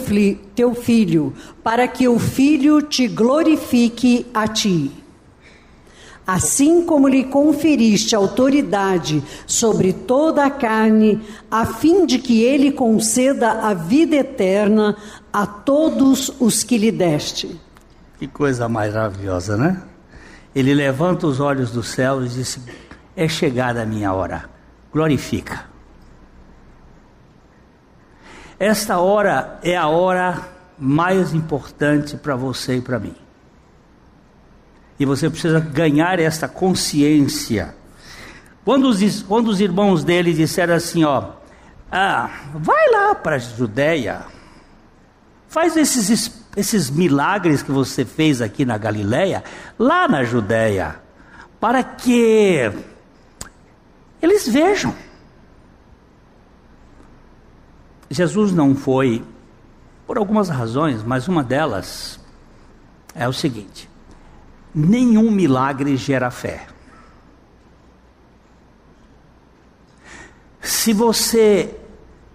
[0.55, 4.93] teu filho, para que o filho te glorifique a ti.
[6.29, 13.63] Assim como lhe conferiste autoridade sobre toda a carne, a fim de que ele conceda
[13.67, 14.95] a vida eterna
[15.33, 17.59] a todos os que lhe deste.
[18.19, 19.83] Que coisa maravilhosa, né?
[20.55, 22.61] Ele levanta os olhos do céu e diz:
[23.17, 24.51] É chegada a minha hora,
[24.93, 25.65] glorifica.
[28.59, 30.47] Esta hora é a hora
[30.79, 33.15] mais importante para você e para mim.
[34.99, 37.75] E você precisa ganhar esta consciência.
[38.65, 41.31] Quando os, quando os irmãos dele disseram assim: Ó,
[41.91, 44.25] ah, vai lá para a Judéia,
[45.49, 49.45] faz esses esses milagres que você fez aqui na Galileia,
[49.79, 51.01] lá na Judéia,
[51.61, 52.73] para que
[54.21, 54.93] eles vejam.
[58.11, 59.25] Jesus não foi
[60.05, 62.19] por algumas razões, mas uma delas
[63.15, 63.89] é o seguinte:
[64.79, 66.67] nenhum milagre gera fé.
[70.61, 71.75] Se você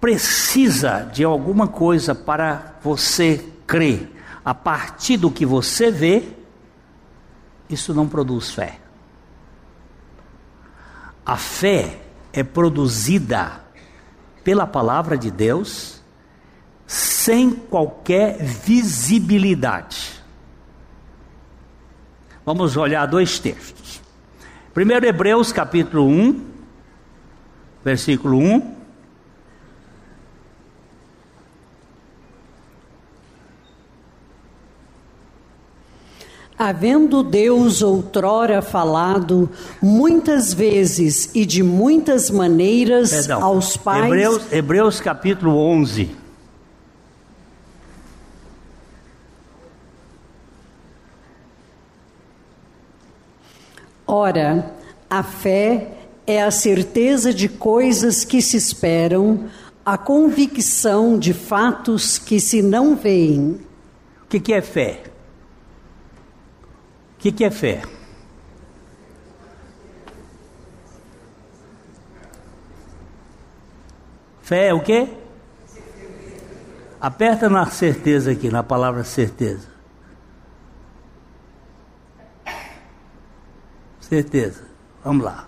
[0.01, 4.11] precisa de alguma coisa para você crer,
[4.43, 6.27] a partir do que você vê,
[7.69, 8.79] isso não produz fé.
[11.25, 12.01] A fé
[12.33, 13.63] é produzida
[14.43, 16.03] pela palavra de Deus
[16.85, 20.22] sem qualquer visibilidade.
[22.45, 24.01] Vamos olhar dois textos.
[24.73, 26.41] Primeiro Hebreus capítulo 1,
[27.85, 28.83] versículo 1.
[36.57, 39.49] Havendo Deus outrora falado
[39.81, 44.05] muitas vezes e de muitas maneiras Perdão, aos pais.
[44.05, 46.22] Hebreus, Hebreus capítulo 11.
[54.15, 54.71] Ora,
[55.09, 55.87] a fé
[56.27, 59.49] é a certeza de coisas que se esperam,
[59.83, 63.59] a convicção de fatos que se não veem.
[64.21, 65.01] O que, que é fé?
[67.17, 67.81] que, que é fé?
[74.43, 75.07] Fé é o quê?
[77.01, 79.72] Aperta na certeza aqui, na palavra certeza.
[84.13, 84.61] Certeza.
[85.03, 85.47] Vamos lá.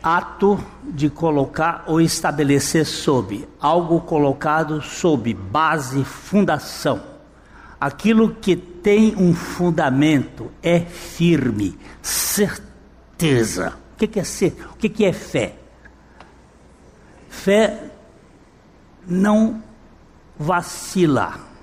[0.00, 7.02] ato de colocar ou estabelecer sob, algo colocado sob base, fundação.
[7.80, 13.78] Aquilo que tem um fundamento é firme, certeza.
[13.94, 14.54] O que é ser?
[14.72, 15.56] O que é fé?
[17.30, 17.90] Fé
[19.06, 19.62] não
[20.38, 21.53] vacila.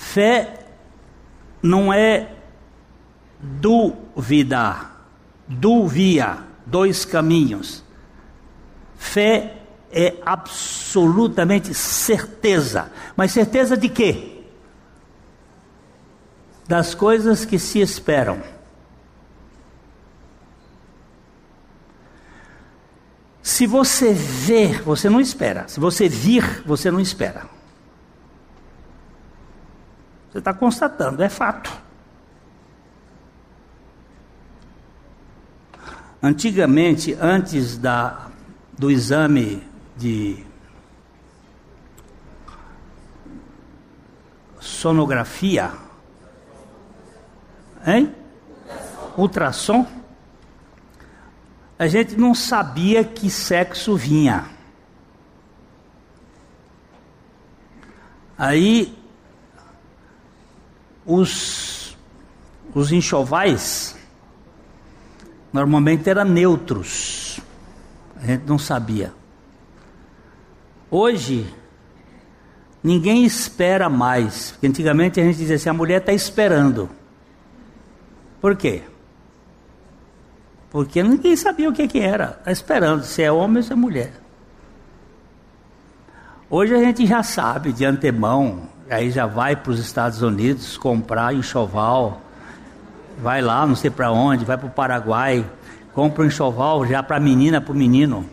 [0.00, 0.54] Fé
[1.62, 2.32] não é
[3.38, 5.06] duvidar,
[5.46, 7.84] duvia dois caminhos.
[8.96, 9.58] Fé
[9.92, 12.90] é absolutamente certeza.
[13.14, 14.42] Mas certeza de quê?
[16.66, 18.42] Das coisas que se esperam.
[23.42, 25.68] Se você ver, você não espera.
[25.68, 27.59] Se você vir, você não espera.
[30.30, 31.72] Você está constatando, é fato.
[36.22, 38.28] Antigamente, antes da,
[38.78, 39.66] do exame
[39.96, 40.44] de
[44.60, 45.72] sonografia,
[47.84, 48.14] hein?
[49.16, 49.84] Ultrassom,
[51.78, 54.44] a gente não sabia que sexo vinha.
[58.36, 58.99] Aí
[61.12, 61.96] os,
[62.74, 63.98] os enxovais
[65.52, 67.40] Normalmente eram neutros.
[68.16, 69.12] A gente não sabia.
[70.90, 71.52] Hoje,
[72.82, 74.52] ninguém espera mais.
[74.52, 76.88] Porque antigamente a gente dizia assim: a mulher está esperando.
[78.40, 78.82] Por quê?
[80.70, 82.36] Porque ninguém sabia o que, que era.
[82.38, 84.12] Está esperando se é homem ou se é mulher.
[86.48, 91.34] Hoje a gente já sabe de antemão, aí já vai para os Estados Unidos comprar
[91.34, 92.20] enxoval
[93.20, 95.44] vai lá, não sei para onde, vai para o Paraguai,
[95.92, 98.28] compra um enxoval já para a menina, para o menino.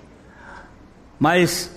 [1.19, 1.71] Mas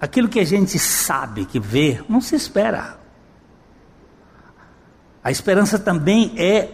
[0.00, 2.98] aquilo que a gente sabe, que vê, não se espera.
[5.22, 6.70] A esperança também é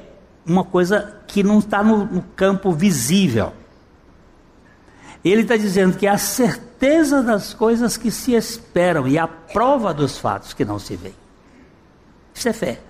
[0.46, 3.52] uma coisa que não está no, no campo visível.
[5.30, 9.92] Ele está dizendo que é a certeza das coisas que se esperam e a prova
[9.92, 11.14] dos fatos que não se veem.
[12.34, 12.80] Isso é fé.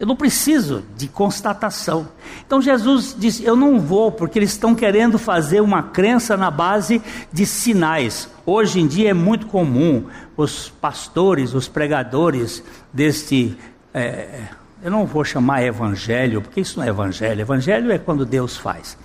[0.00, 2.08] Eu não preciso de constatação.
[2.46, 7.02] Então Jesus disse: Eu não vou, porque eles estão querendo fazer uma crença na base
[7.32, 8.28] de sinais.
[8.46, 10.06] Hoje em dia é muito comum
[10.36, 13.56] os pastores, os pregadores deste.
[13.92, 14.42] É,
[14.82, 17.40] eu não vou chamar evangelho, porque isso não é evangelho.
[17.40, 18.96] Evangelho é quando Deus faz.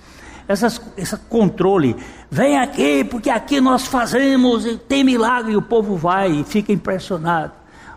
[0.46, 1.96] Essas, esse controle,
[2.30, 7.52] vem aqui, porque aqui nós fazemos, tem milagre, e o povo vai e fica impressionado.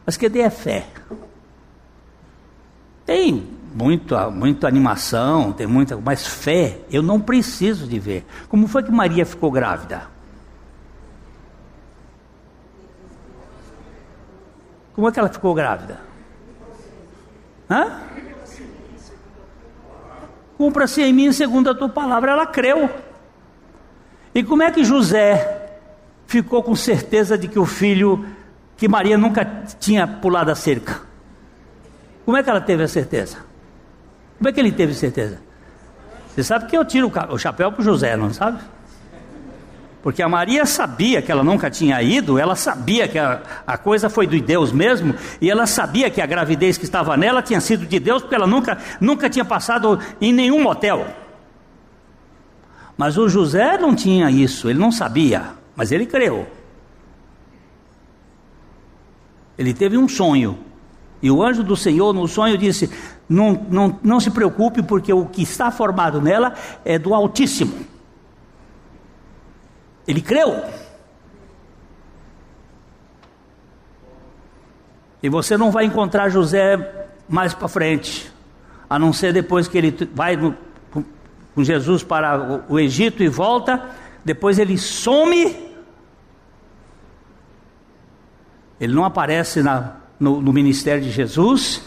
[0.06, 0.88] Mas cadê a fé?
[3.06, 8.26] Tem muita, muita animação, tem muita, mas fé eu não preciso de ver.
[8.48, 10.08] Como foi que Maria ficou grávida?
[14.94, 16.00] Como é que ela ficou grávida?
[17.70, 18.07] Hã?
[20.58, 22.32] Cumpra-se em mim segundo a tua palavra.
[22.32, 22.90] Ela creu.
[24.34, 25.70] E como é que José
[26.26, 28.26] ficou com certeza de que o filho,
[28.76, 29.46] que Maria nunca
[29.80, 31.02] tinha pulado a cerca?
[32.26, 33.38] Como é que ela teve a certeza?
[34.38, 35.40] Como é que ele teve certeza?
[36.28, 38.60] Você sabe que eu tiro o chapéu para José, não sabe?
[40.08, 44.10] Porque a Maria sabia que ela nunca tinha ido, ela sabia que a, a, coisa
[44.10, 47.86] foi de Deus mesmo, e ela sabia que a gravidez que estava nela tinha sido
[47.86, 51.06] de Deus, porque ela nunca, nunca tinha passado em nenhum motel.
[52.96, 55.44] Mas o José não tinha isso, ele não sabia,
[55.76, 56.48] mas ele creu.
[59.58, 60.58] Ele teve um sonho,
[61.22, 62.90] e o anjo do Senhor, no sonho, disse:
[63.28, 66.54] não, não, não se preocupe, porque o que está formado nela
[66.86, 67.97] é do Altíssimo.
[70.08, 70.64] Ele creu.
[75.22, 78.32] E você não vai encontrar José mais para frente,
[78.90, 80.56] a não ser depois que ele vai no,
[81.58, 83.84] com Jesus para o, Egito e volta,
[84.24, 85.68] depois ele some.
[88.80, 91.82] Ele não aparece na, no, no ministério de Jesus,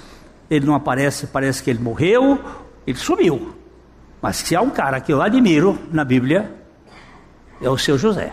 [0.50, 2.38] ele não aparece, parece que ele morreu,
[2.84, 3.54] ele sumiu.
[4.20, 6.59] Mas se há um cara que eu admiro na Bíblia,
[7.60, 8.32] é o seu José,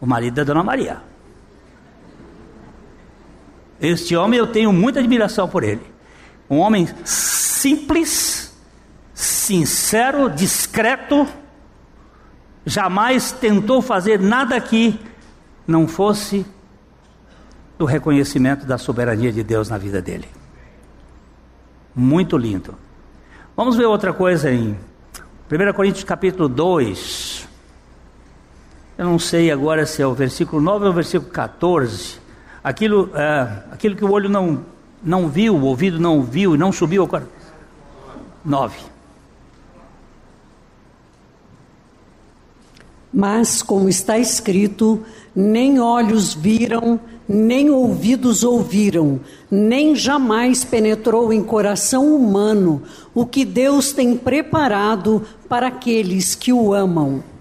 [0.00, 1.00] o marido da Dona Maria.
[3.80, 5.82] Este homem eu tenho muita admiração por ele.
[6.48, 8.54] Um homem simples,
[9.12, 11.26] sincero, discreto,
[12.64, 14.98] jamais tentou fazer nada que
[15.66, 16.46] não fosse
[17.78, 20.28] do reconhecimento da soberania de Deus na vida dele.
[21.94, 22.74] Muito lindo.
[23.56, 24.78] Vamos ver outra coisa em
[25.50, 27.33] 1 Coríntios capítulo 2.
[28.96, 32.18] Eu não sei agora se é o versículo 9 ou o versículo 14.
[32.62, 34.64] Aquilo, é, aquilo que o olho não,
[35.02, 37.32] não viu, o ouvido não viu e não subiu ao coração.
[38.44, 38.78] 9.
[43.12, 49.20] Mas, como está escrito, nem olhos viram, nem ouvidos ouviram,
[49.50, 52.82] nem jamais penetrou em coração humano
[53.14, 57.33] o que Deus tem preparado para aqueles que o amam.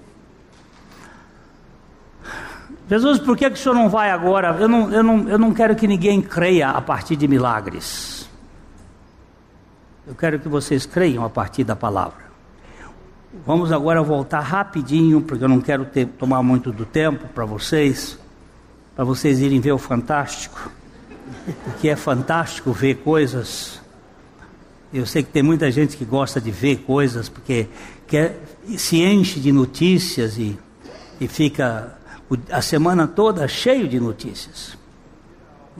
[2.93, 4.55] Jesus, por que, que o senhor não vai agora?
[4.59, 8.29] Eu não, eu, não, eu não quero que ninguém creia a partir de milagres.
[10.05, 12.23] Eu quero que vocês creiam a partir da palavra.
[13.45, 18.19] Vamos agora voltar rapidinho, porque eu não quero ter, tomar muito do tempo para vocês
[18.95, 20.71] para vocês irem ver o fantástico,
[21.63, 23.81] porque é fantástico ver coisas.
[24.93, 27.67] Eu sei que tem muita gente que gosta de ver coisas, porque
[28.05, 28.39] quer,
[28.77, 30.57] se enche de notícias e,
[31.19, 31.97] e fica
[32.51, 34.77] a semana toda cheio de notícias.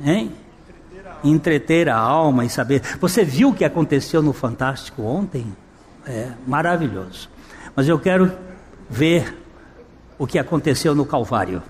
[0.04, 0.32] Hein?
[1.24, 2.82] Entreter a alma e saber.
[2.99, 5.45] Você viu o que aconteceu no Fantástico ontem?
[6.06, 7.30] É maravilhoso.
[7.76, 8.32] Mas eu quero
[8.89, 9.38] ver
[10.18, 11.64] o que aconteceu no Calvário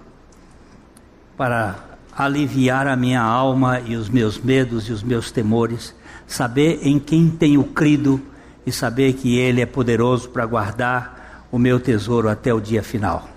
[1.37, 1.75] para
[2.15, 5.95] aliviar a minha alma e os meus medos e os meus temores,
[6.27, 8.21] saber em quem tenho crido
[8.65, 13.32] e saber que Ele é poderoso para guardar o meu tesouro até o dia final.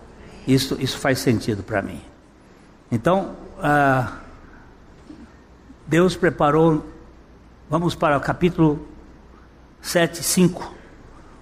[0.46, 2.00] Isso, isso faz sentido para mim.
[2.90, 4.18] Então, ah,
[5.86, 6.84] Deus preparou,
[7.68, 8.86] vamos para o capítulo
[9.82, 10.74] 7, 5.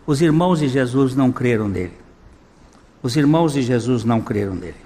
[0.06, 1.98] Os irmãos de Jesus não creram nele.
[3.02, 4.84] Os irmãos de Jesus não creram nele.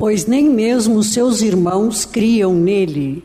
[0.00, 3.22] pois nem mesmo seus irmãos criam nele.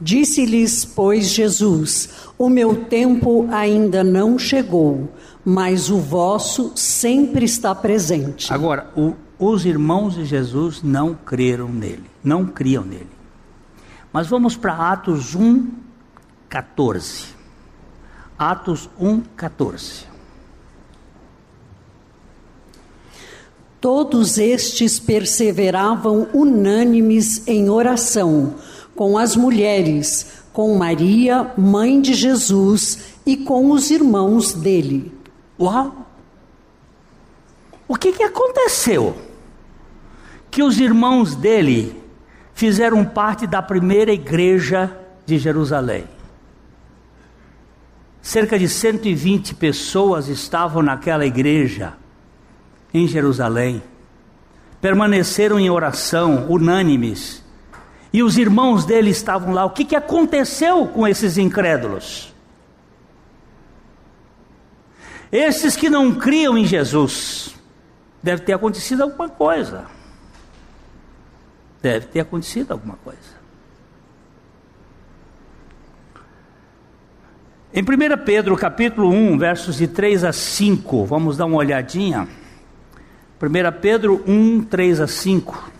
[0.00, 5.12] Disse-lhes, pois, Jesus: O meu tempo ainda não chegou,
[5.44, 8.52] mas o vosso sempre está presente.
[8.52, 13.10] Agora, o, os irmãos de Jesus não creram nele, não criam nele.
[14.10, 15.68] Mas vamos para Atos 1,
[16.48, 17.26] 14.
[18.38, 20.08] Atos 1, 14.
[23.78, 28.54] Todos estes perseveravam unânimes em oração
[28.94, 35.12] com as mulheres, com Maria, mãe de Jesus, e com os irmãos dele.
[35.58, 36.06] Uau!
[37.86, 39.16] O que, que aconteceu?
[40.50, 42.00] Que os irmãos dele
[42.54, 46.04] fizeram parte da primeira igreja de Jerusalém.
[48.22, 51.94] Cerca de 120 pessoas estavam naquela igreja
[52.92, 53.82] em Jerusalém.
[54.80, 57.42] Permaneceram em oração, unânimes,
[58.12, 59.64] e os irmãos dele estavam lá.
[59.64, 62.34] O que, que aconteceu com esses incrédulos?
[65.30, 67.54] Esses que não criam em Jesus,
[68.22, 69.86] deve ter acontecido alguma coisa.
[71.80, 73.40] Deve ter acontecido alguma coisa.
[77.72, 82.26] Em 1 Pedro capítulo 1, versos de 3 a 5, vamos dar uma olhadinha.
[83.40, 85.70] 1 Pedro 1, 3 a 5.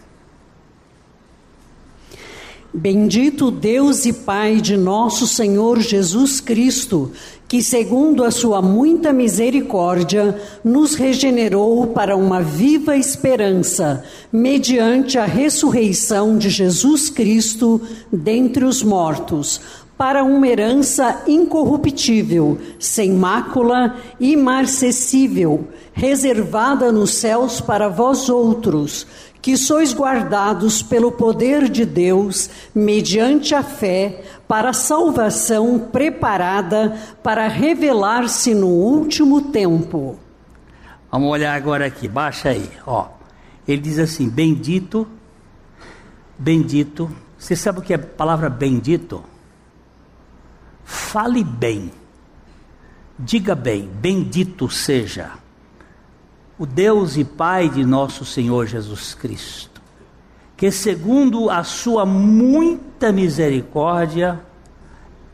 [2.72, 7.10] Bendito Deus e Pai de nosso Senhor Jesus Cristo,
[7.48, 16.38] que, segundo a sua muita misericórdia, nos regenerou para uma viva esperança, mediante a ressurreição
[16.38, 17.80] de Jesus Cristo
[18.12, 19.60] dentre os mortos,
[19.98, 29.06] para uma herança incorruptível, sem mácula, imarcessível, reservada nos céus para vós outros
[29.42, 37.48] que sois guardados pelo poder de Deus, mediante a fé, para a salvação preparada para
[37.48, 40.18] revelar-se no último tempo.
[41.10, 43.08] Vamos olhar agora aqui, baixa aí, ó.
[43.66, 45.06] Ele diz assim: Bendito,
[46.38, 47.10] bendito.
[47.38, 49.24] Você sabe o que é a palavra bendito?
[50.84, 51.90] Fale bem,
[53.18, 55.39] diga bem, bendito seja
[56.60, 59.80] o Deus e Pai de nosso Senhor Jesus Cristo,
[60.58, 64.38] que segundo a sua muita misericórdia,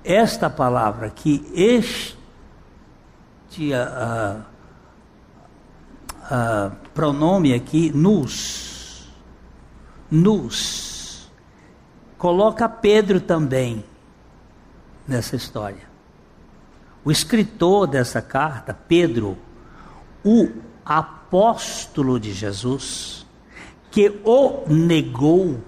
[0.05, 2.16] esta palavra que este
[3.72, 4.41] uh,
[6.31, 9.12] uh, pronome aqui, nos,
[10.09, 11.29] nos,
[12.16, 13.85] coloca Pedro também
[15.09, 15.89] nessa história.
[17.05, 19.37] O escritor dessa carta, Pedro,
[20.24, 20.53] o
[20.85, 21.16] apóstolo
[22.20, 23.27] de Jesus,
[23.91, 25.61] que o negou,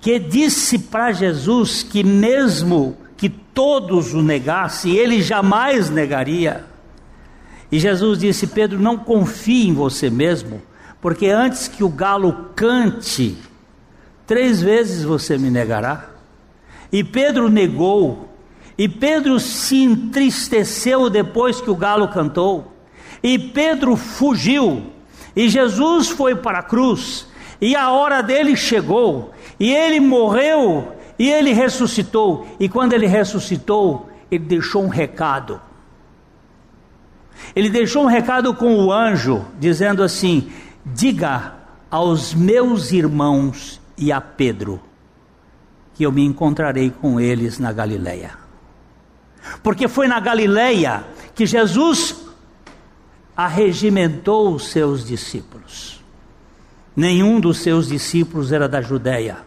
[0.00, 6.64] que disse para Jesus que mesmo que todos o negassem, ele jamais negaria.
[7.70, 10.60] E Jesus disse: Pedro, não confie em você mesmo,
[11.00, 13.36] porque antes que o galo cante,
[14.26, 16.10] três vezes você me negará.
[16.90, 18.28] E Pedro negou,
[18.76, 22.71] e Pedro se entristeceu depois que o galo cantou.
[23.22, 24.92] E Pedro fugiu,
[25.34, 27.26] e Jesus foi para a cruz,
[27.60, 32.46] e a hora dele chegou, e ele morreu, e ele ressuscitou.
[32.58, 35.60] E quando ele ressuscitou, ele deixou um recado.
[37.54, 40.50] Ele deixou um recado com o anjo, dizendo assim:
[40.84, 41.54] Diga
[41.90, 44.80] aos meus irmãos e a Pedro
[45.94, 48.32] que eu me encontrarei com eles na Galileia.
[49.62, 51.04] Porque foi na Galileia
[51.34, 52.21] que Jesus
[53.36, 56.02] arregimentou os seus discípulos.
[56.94, 59.38] Nenhum dos seus discípulos era da Judéia.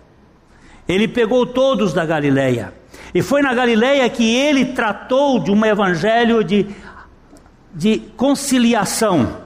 [0.87, 2.73] Ele pegou todos da Galileia.
[3.13, 6.67] E foi na Galileia que ele tratou de um evangelho de,
[7.73, 9.41] de conciliação.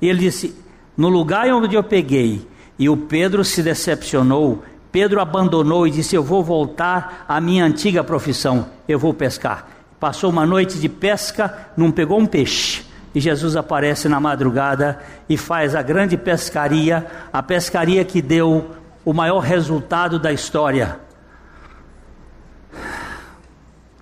[0.00, 0.54] E ele disse:
[0.96, 2.46] No lugar onde eu peguei,
[2.78, 8.04] e o Pedro se decepcionou, Pedro abandonou e disse: Eu vou voltar à minha antiga
[8.04, 9.68] profissão, eu vou pescar.
[9.98, 14.98] Passou uma noite de pesca, não pegou um peixe e Jesus aparece na madrugada
[15.28, 18.70] e faz a grande pescaria, a pescaria que deu
[19.04, 20.98] o maior resultado da história.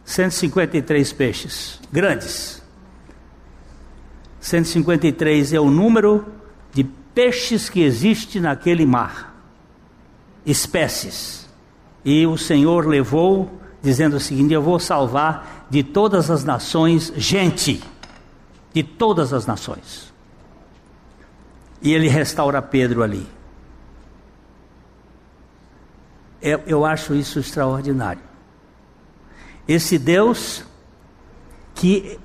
[0.05, 2.63] 153 peixes, grandes.
[4.41, 6.27] 153 é o número
[6.73, 9.35] de peixes que existe naquele mar,
[10.47, 11.49] espécies.
[12.05, 17.83] E o Senhor levou, dizendo o seguinte: Eu vou salvar de todas as nações gente
[18.73, 20.13] de todas as nações.
[21.83, 23.27] E ele restaura Pedro ali.
[26.43, 28.23] Eu, eu acho isso extraordinário.
[29.69, 30.65] Esse Deus
[31.75, 32.19] que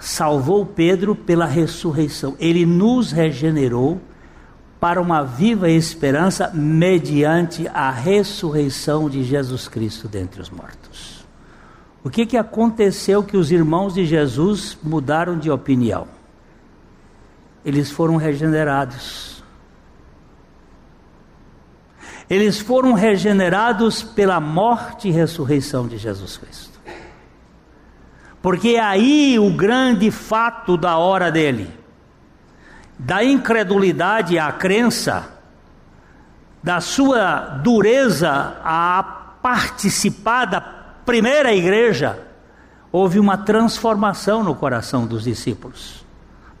[0.00, 4.00] salvou Pedro pela ressurreição, ele nos regenerou
[4.78, 10.85] para uma viva esperança mediante a ressurreição de Jesus Cristo dentre os mortos.
[12.06, 16.06] O que, que aconteceu que os irmãos de Jesus mudaram de opinião?
[17.64, 19.42] Eles foram regenerados.
[22.30, 26.78] Eles foram regenerados pela morte e ressurreição de Jesus Cristo.
[28.40, 31.68] Porque é aí o grande fato da hora dele,
[32.96, 35.28] da incredulidade à crença,
[36.62, 39.02] da sua dureza a
[39.42, 40.75] participar da
[41.06, 42.18] primeira igreja,
[42.90, 46.04] houve uma transformação no coração dos discípulos,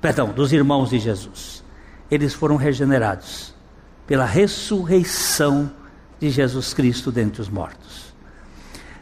[0.00, 1.64] perdão, dos irmãos de Jesus.
[2.08, 3.52] Eles foram regenerados
[4.06, 5.70] pela ressurreição
[6.20, 8.14] de Jesus Cristo dentre os mortos.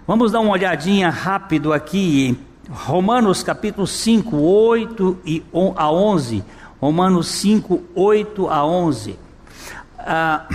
[0.07, 2.38] Vamos dar uma olhadinha rápido aqui em
[2.70, 5.45] Romanos capítulo 5, 8 e
[5.76, 6.42] a 11.
[6.80, 9.18] Romanos 5, 8 a 11.
[9.99, 10.47] Ah,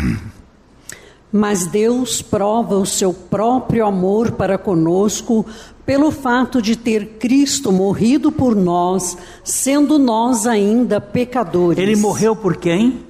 [1.31, 5.45] Mas Deus prova o seu próprio amor para conosco
[5.85, 11.77] pelo fato de ter Cristo morrido por nós, sendo nós ainda pecadores.
[11.77, 13.05] Ele morreu por quem?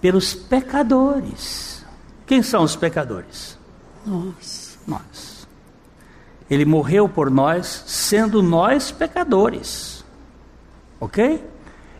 [0.00, 1.84] Pelos pecadores.
[2.26, 3.58] Quem são os pecadores?
[4.06, 4.78] Nós.
[4.86, 5.46] Nós.
[6.50, 10.04] Ele morreu por nós, sendo nós pecadores.
[11.00, 11.42] Ok?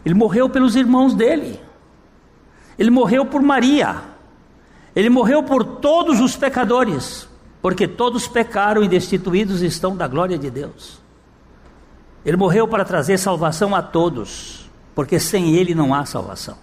[0.04, 1.60] Ele morreu pelos irmãos dele.
[2.78, 4.13] Ele morreu por Maria.
[4.94, 7.28] Ele morreu por todos os pecadores.
[7.60, 11.00] Porque todos pecaram e destituídos estão da glória de Deus.
[12.24, 14.70] Ele morreu para trazer salvação a todos.
[14.94, 16.56] Porque sem ele não há salvação.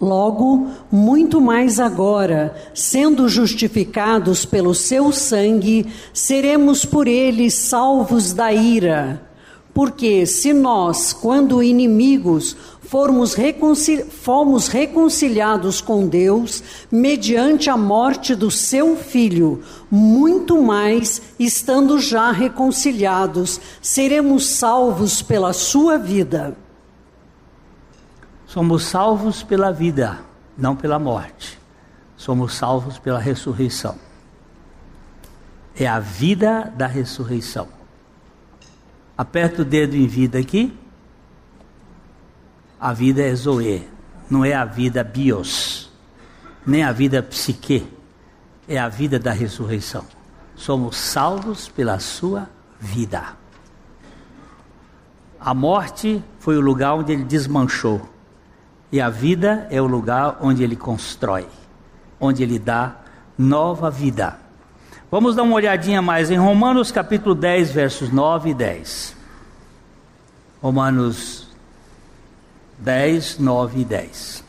[0.00, 9.20] Logo, muito mais agora, sendo justificados pelo seu sangue, seremos por ele salvos da ira.
[9.74, 12.56] Porque se nós, quando inimigos,
[12.88, 21.98] formos, reconcil fomos reconciliados com Deus, mediante a morte do seu filho, muito mais, estando
[21.98, 26.56] já reconciliados, seremos salvos pela sua vida.
[28.46, 30.20] Somos salvos pela vida,
[30.56, 31.58] não pela morte.
[32.16, 33.96] Somos salvos pela ressurreição.
[35.76, 37.68] É a vida da ressurreição.
[39.16, 40.72] Aperta o dedo em vida aqui.
[42.80, 43.88] A vida é Zoe,
[44.30, 45.90] não é a vida bios,
[46.64, 47.86] nem a vida psique,
[48.68, 50.04] é a vida da ressurreição.
[50.54, 52.48] Somos salvos pela sua
[52.78, 53.36] vida.
[55.40, 58.08] A morte foi o lugar onde ele desmanchou
[58.92, 61.46] e a vida é o lugar onde ele constrói,
[62.20, 62.96] onde ele dá
[63.36, 64.38] nova vida.
[65.10, 69.16] Vamos dar uma olhadinha mais em Romanos capítulo 10, versos 9 e 10.
[70.60, 71.47] Romanos
[72.78, 74.44] 10, 9 e 10.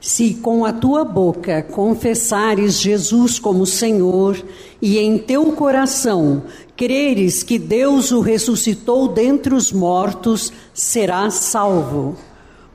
[0.00, 4.42] Se com a tua boca confessares Jesus como Senhor
[4.80, 12.16] e em teu coração creres que Deus o ressuscitou dentre os mortos, serás salvo.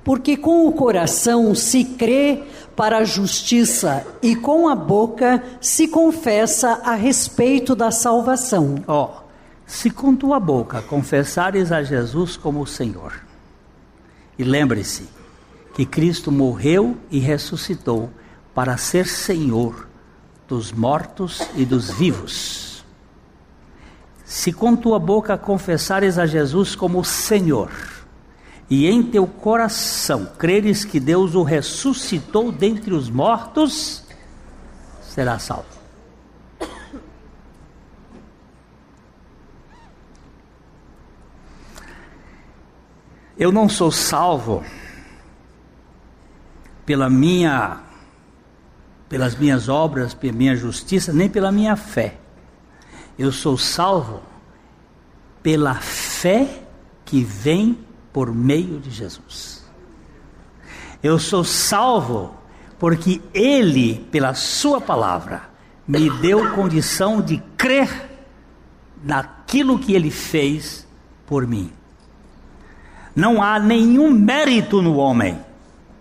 [0.04, 2.44] Porque com o coração se crê
[2.76, 8.76] para a justiça e com a boca se confessa a respeito da salvação.
[8.88, 9.24] Ó, oh,
[9.66, 13.25] se com tua boca confessares a Jesus como Senhor,
[14.38, 15.08] e lembre-se
[15.74, 18.10] que Cristo morreu e ressuscitou
[18.54, 19.88] para ser Senhor
[20.48, 22.86] dos mortos e dos vivos.
[24.24, 27.72] Se com tua boca confessares a Jesus como Senhor,
[28.70, 34.04] e em teu coração creres que Deus o ressuscitou dentre os mortos,
[35.02, 35.76] será salvo.
[43.38, 44.64] Eu não sou salvo
[46.86, 47.82] pela minha
[49.10, 52.18] pelas minhas obras, pela minha justiça, nem pela minha fé.
[53.18, 54.22] Eu sou salvo
[55.44, 56.64] pela fé
[57.06, 57.78] que vem
[58.12, 59.64] por meio de Jesus.
[61.04, 62.34] Eu sou salvo
[62.80, 65.44] porque Ele, pela Sua palavra,
[65.88, 68.10] me deu condição de crer
[69.04, 70.88] naquilo que Ele fez
[71.28, 71.72] por mim.
[73.16, 75.40] Não há nenhum mérito no homem,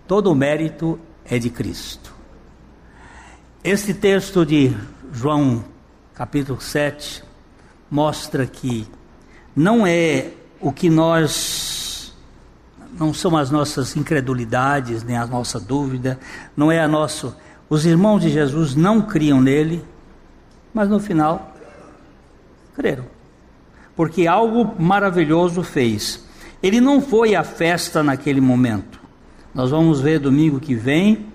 [0.05, 2.13] todo o mérito é de Cristo.
[3.63, 4.75] Este texto de
[5.13, 5.63] João,
[6.13, 7.23] capítulo 7,
[7.89, 8.85] mostra que
[9.55, 12.13] não é o que nós
[12.99, 16.19] não são as nossas incredulidades, nem a nossa dúvida,
[16.55, 17.35] não é a nosso
[17.69, 19.83] Os irmãos de Jesus não criam nele,
[20.73, 21.55] mas no final
[22.75, 23.05] creram.
[23.95, 26.23] Porque algo maravilhoso fez.
[26.61, 28.99] Ele não foi à festa naquele momento.
[29.53, 31.27] Nós vamos ver domingo que vem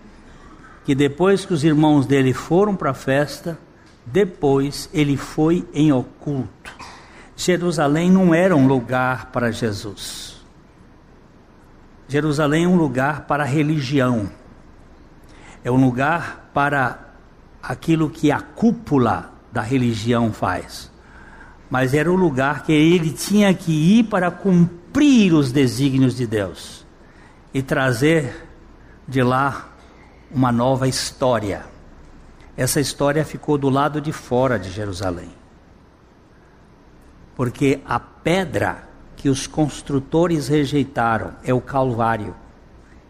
[0.85, 3.59] que depois que os irmãos dele foram para a festa,
[4.05, 6.75] depois ele foi em oculto.
[7.37, 10.37] Jerusalém não era um lugar para Jesus.
[12.09, 14.29] Jerusalém é um lugar para a religião.
[15.63, 16.99] É um lugar para
[17.63, 20.91] aquilo que a cúpula da religião faz.
[21.71, 24.80] Mas era o lugar que ele tinha que ir para cumprir
[25.33, 26.85] os desígnios de Deus
[27.53, 28.47] e trazer
[29.07, 29.69] de lá
[30.31, 31.65] uma nova história.
[32.57, 35.31] Essa história ficou do lado de fora de Jerusalém.
[37.35, 42.35] Porque a pedra que os construtores rejeitaram é o Calvário,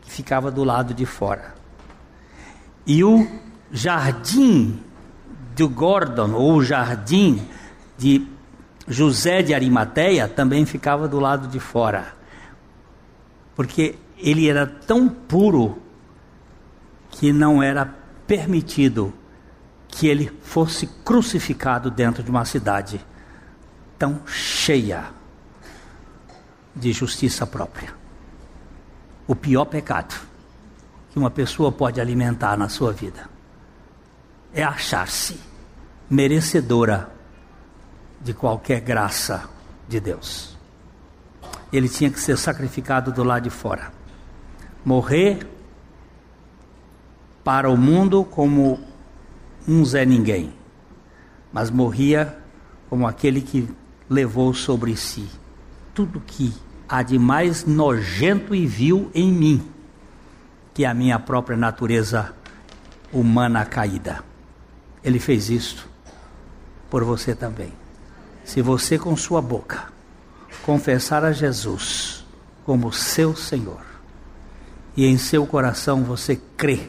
[0.02, 1.54] que ficava do lado de fora.
[2.86, 3.28] E o
[3.70, 4.80] jardim
[5.54, 7.46] do Gordon, ou o jardim
[7.98, 8.26] de
[8.88, 12.14] José de Arimateia, também ficava do lado de fora.
[13.54, 15.80] Porque ele era tão puro
[17.10, 17.86] que não era
[18.26, 19.12] permitido
[19.88, 23.04] que ele fosse crucificado dentro de uma cidade
[23.98, 25.06] tão cheia
[26.74, 27.92] de justiça própria.
[29.26, 30.14] O pior pecado
[31.10, 33.28] que uma pessoa pode alimentar na sua vida
[34.54, 35.38] é achar-se
[36.08, 37.10] merecedora
[38.20, 39.48] de qualquer graça
[39.88, 40.56] de Deus.
[41.72, 43.92] Ele tinha que ser sacrificado do lado de fora,
[44.84, 45.48] morrer
[47.42, 48.80] para o mundo como
[49.66, 50.52] um Zé Ninguém,
[51.52, 52.36] mas morria
[52.88, 53.68] como aquele que
[54.08, 55.28] levou sobre si
[55.94, 56.54] tudo que
[56.88, 59.70] há de mais nojento e vil em mim,
[60.74, 62.34] que é a minha própria natureza
[63.12, 64.24] humana caída.
[65.02, 65.88] Ele fez isto
[66.88, 67.79] por você também.
[68.50, 69.92] Se você com sua boca
[70.64, 72.26] confessar a Jesus
[72.66, 73.80] como seu Senhor
[74.96, 76.88] e em seu coração você crê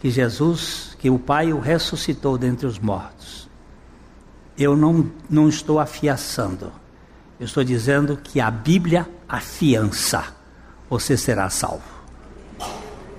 [0.00, 3.50] que Jesus, que o Pai o ressuscitou dentre os mortos.
[4.56, 6.72] Eu não, não estou afiaçando,
[7.38, 10.24] eu estou dizendo que a Bíblia afiança,
[10.88, 11.84] você será salvo.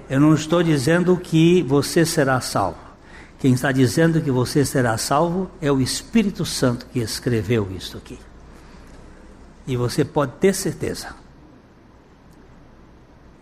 [0.10, 2.83] Eu não estou dizendo que você será salvo.
[3.44, 8.18] Quem está dizendo que você será salvo é o Espírito Santo que escreveu isso aqui.
[9.68, 11.14] E você pode ter certeza.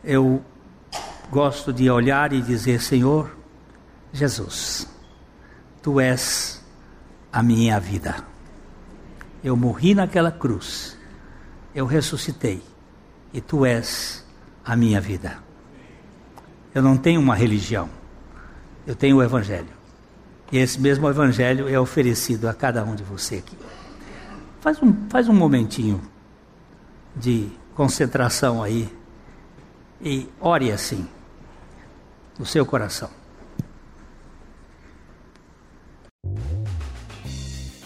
[0.04, 0.42] Eu
[1.30, 3.30] gosto de olhar e dizer: Senhor,
[4.12, 4.88] Jesus,
[5.84, 6.60] tu és
[7.32, 8.26] a minha vida.
[9.44, 10.98] Eu morri naquela cruz,
[11.76, 12.64] eu ressuscitei,
[13.32, 14.26] e tu és
[14.66, 15.38] a minha vida.
[16.74, 17.88] Eu não tenho uma religião,
[18.88, 19.81] eu tenho o Evangelho.
[20.52, 23.58] E esse mesmo Evangelho é oferecido a cada um de você aqui.
[24.60, 26.02] Faz um, faz um momentinho
[27.16, 28.90] de concentração aí
[30.02, 31.08] e ore assim
[32.38, 33.10] no seu coração.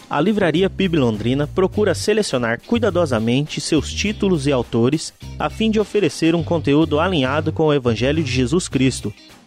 [0.08, 6.34] A Livraria PIB Londrina procura selecionar cuidadosamente seus títulos e autores a fim de oferecer
[6.34, 9.12] um conteúdo alinhado com o Evangelho de Jesus Cristo.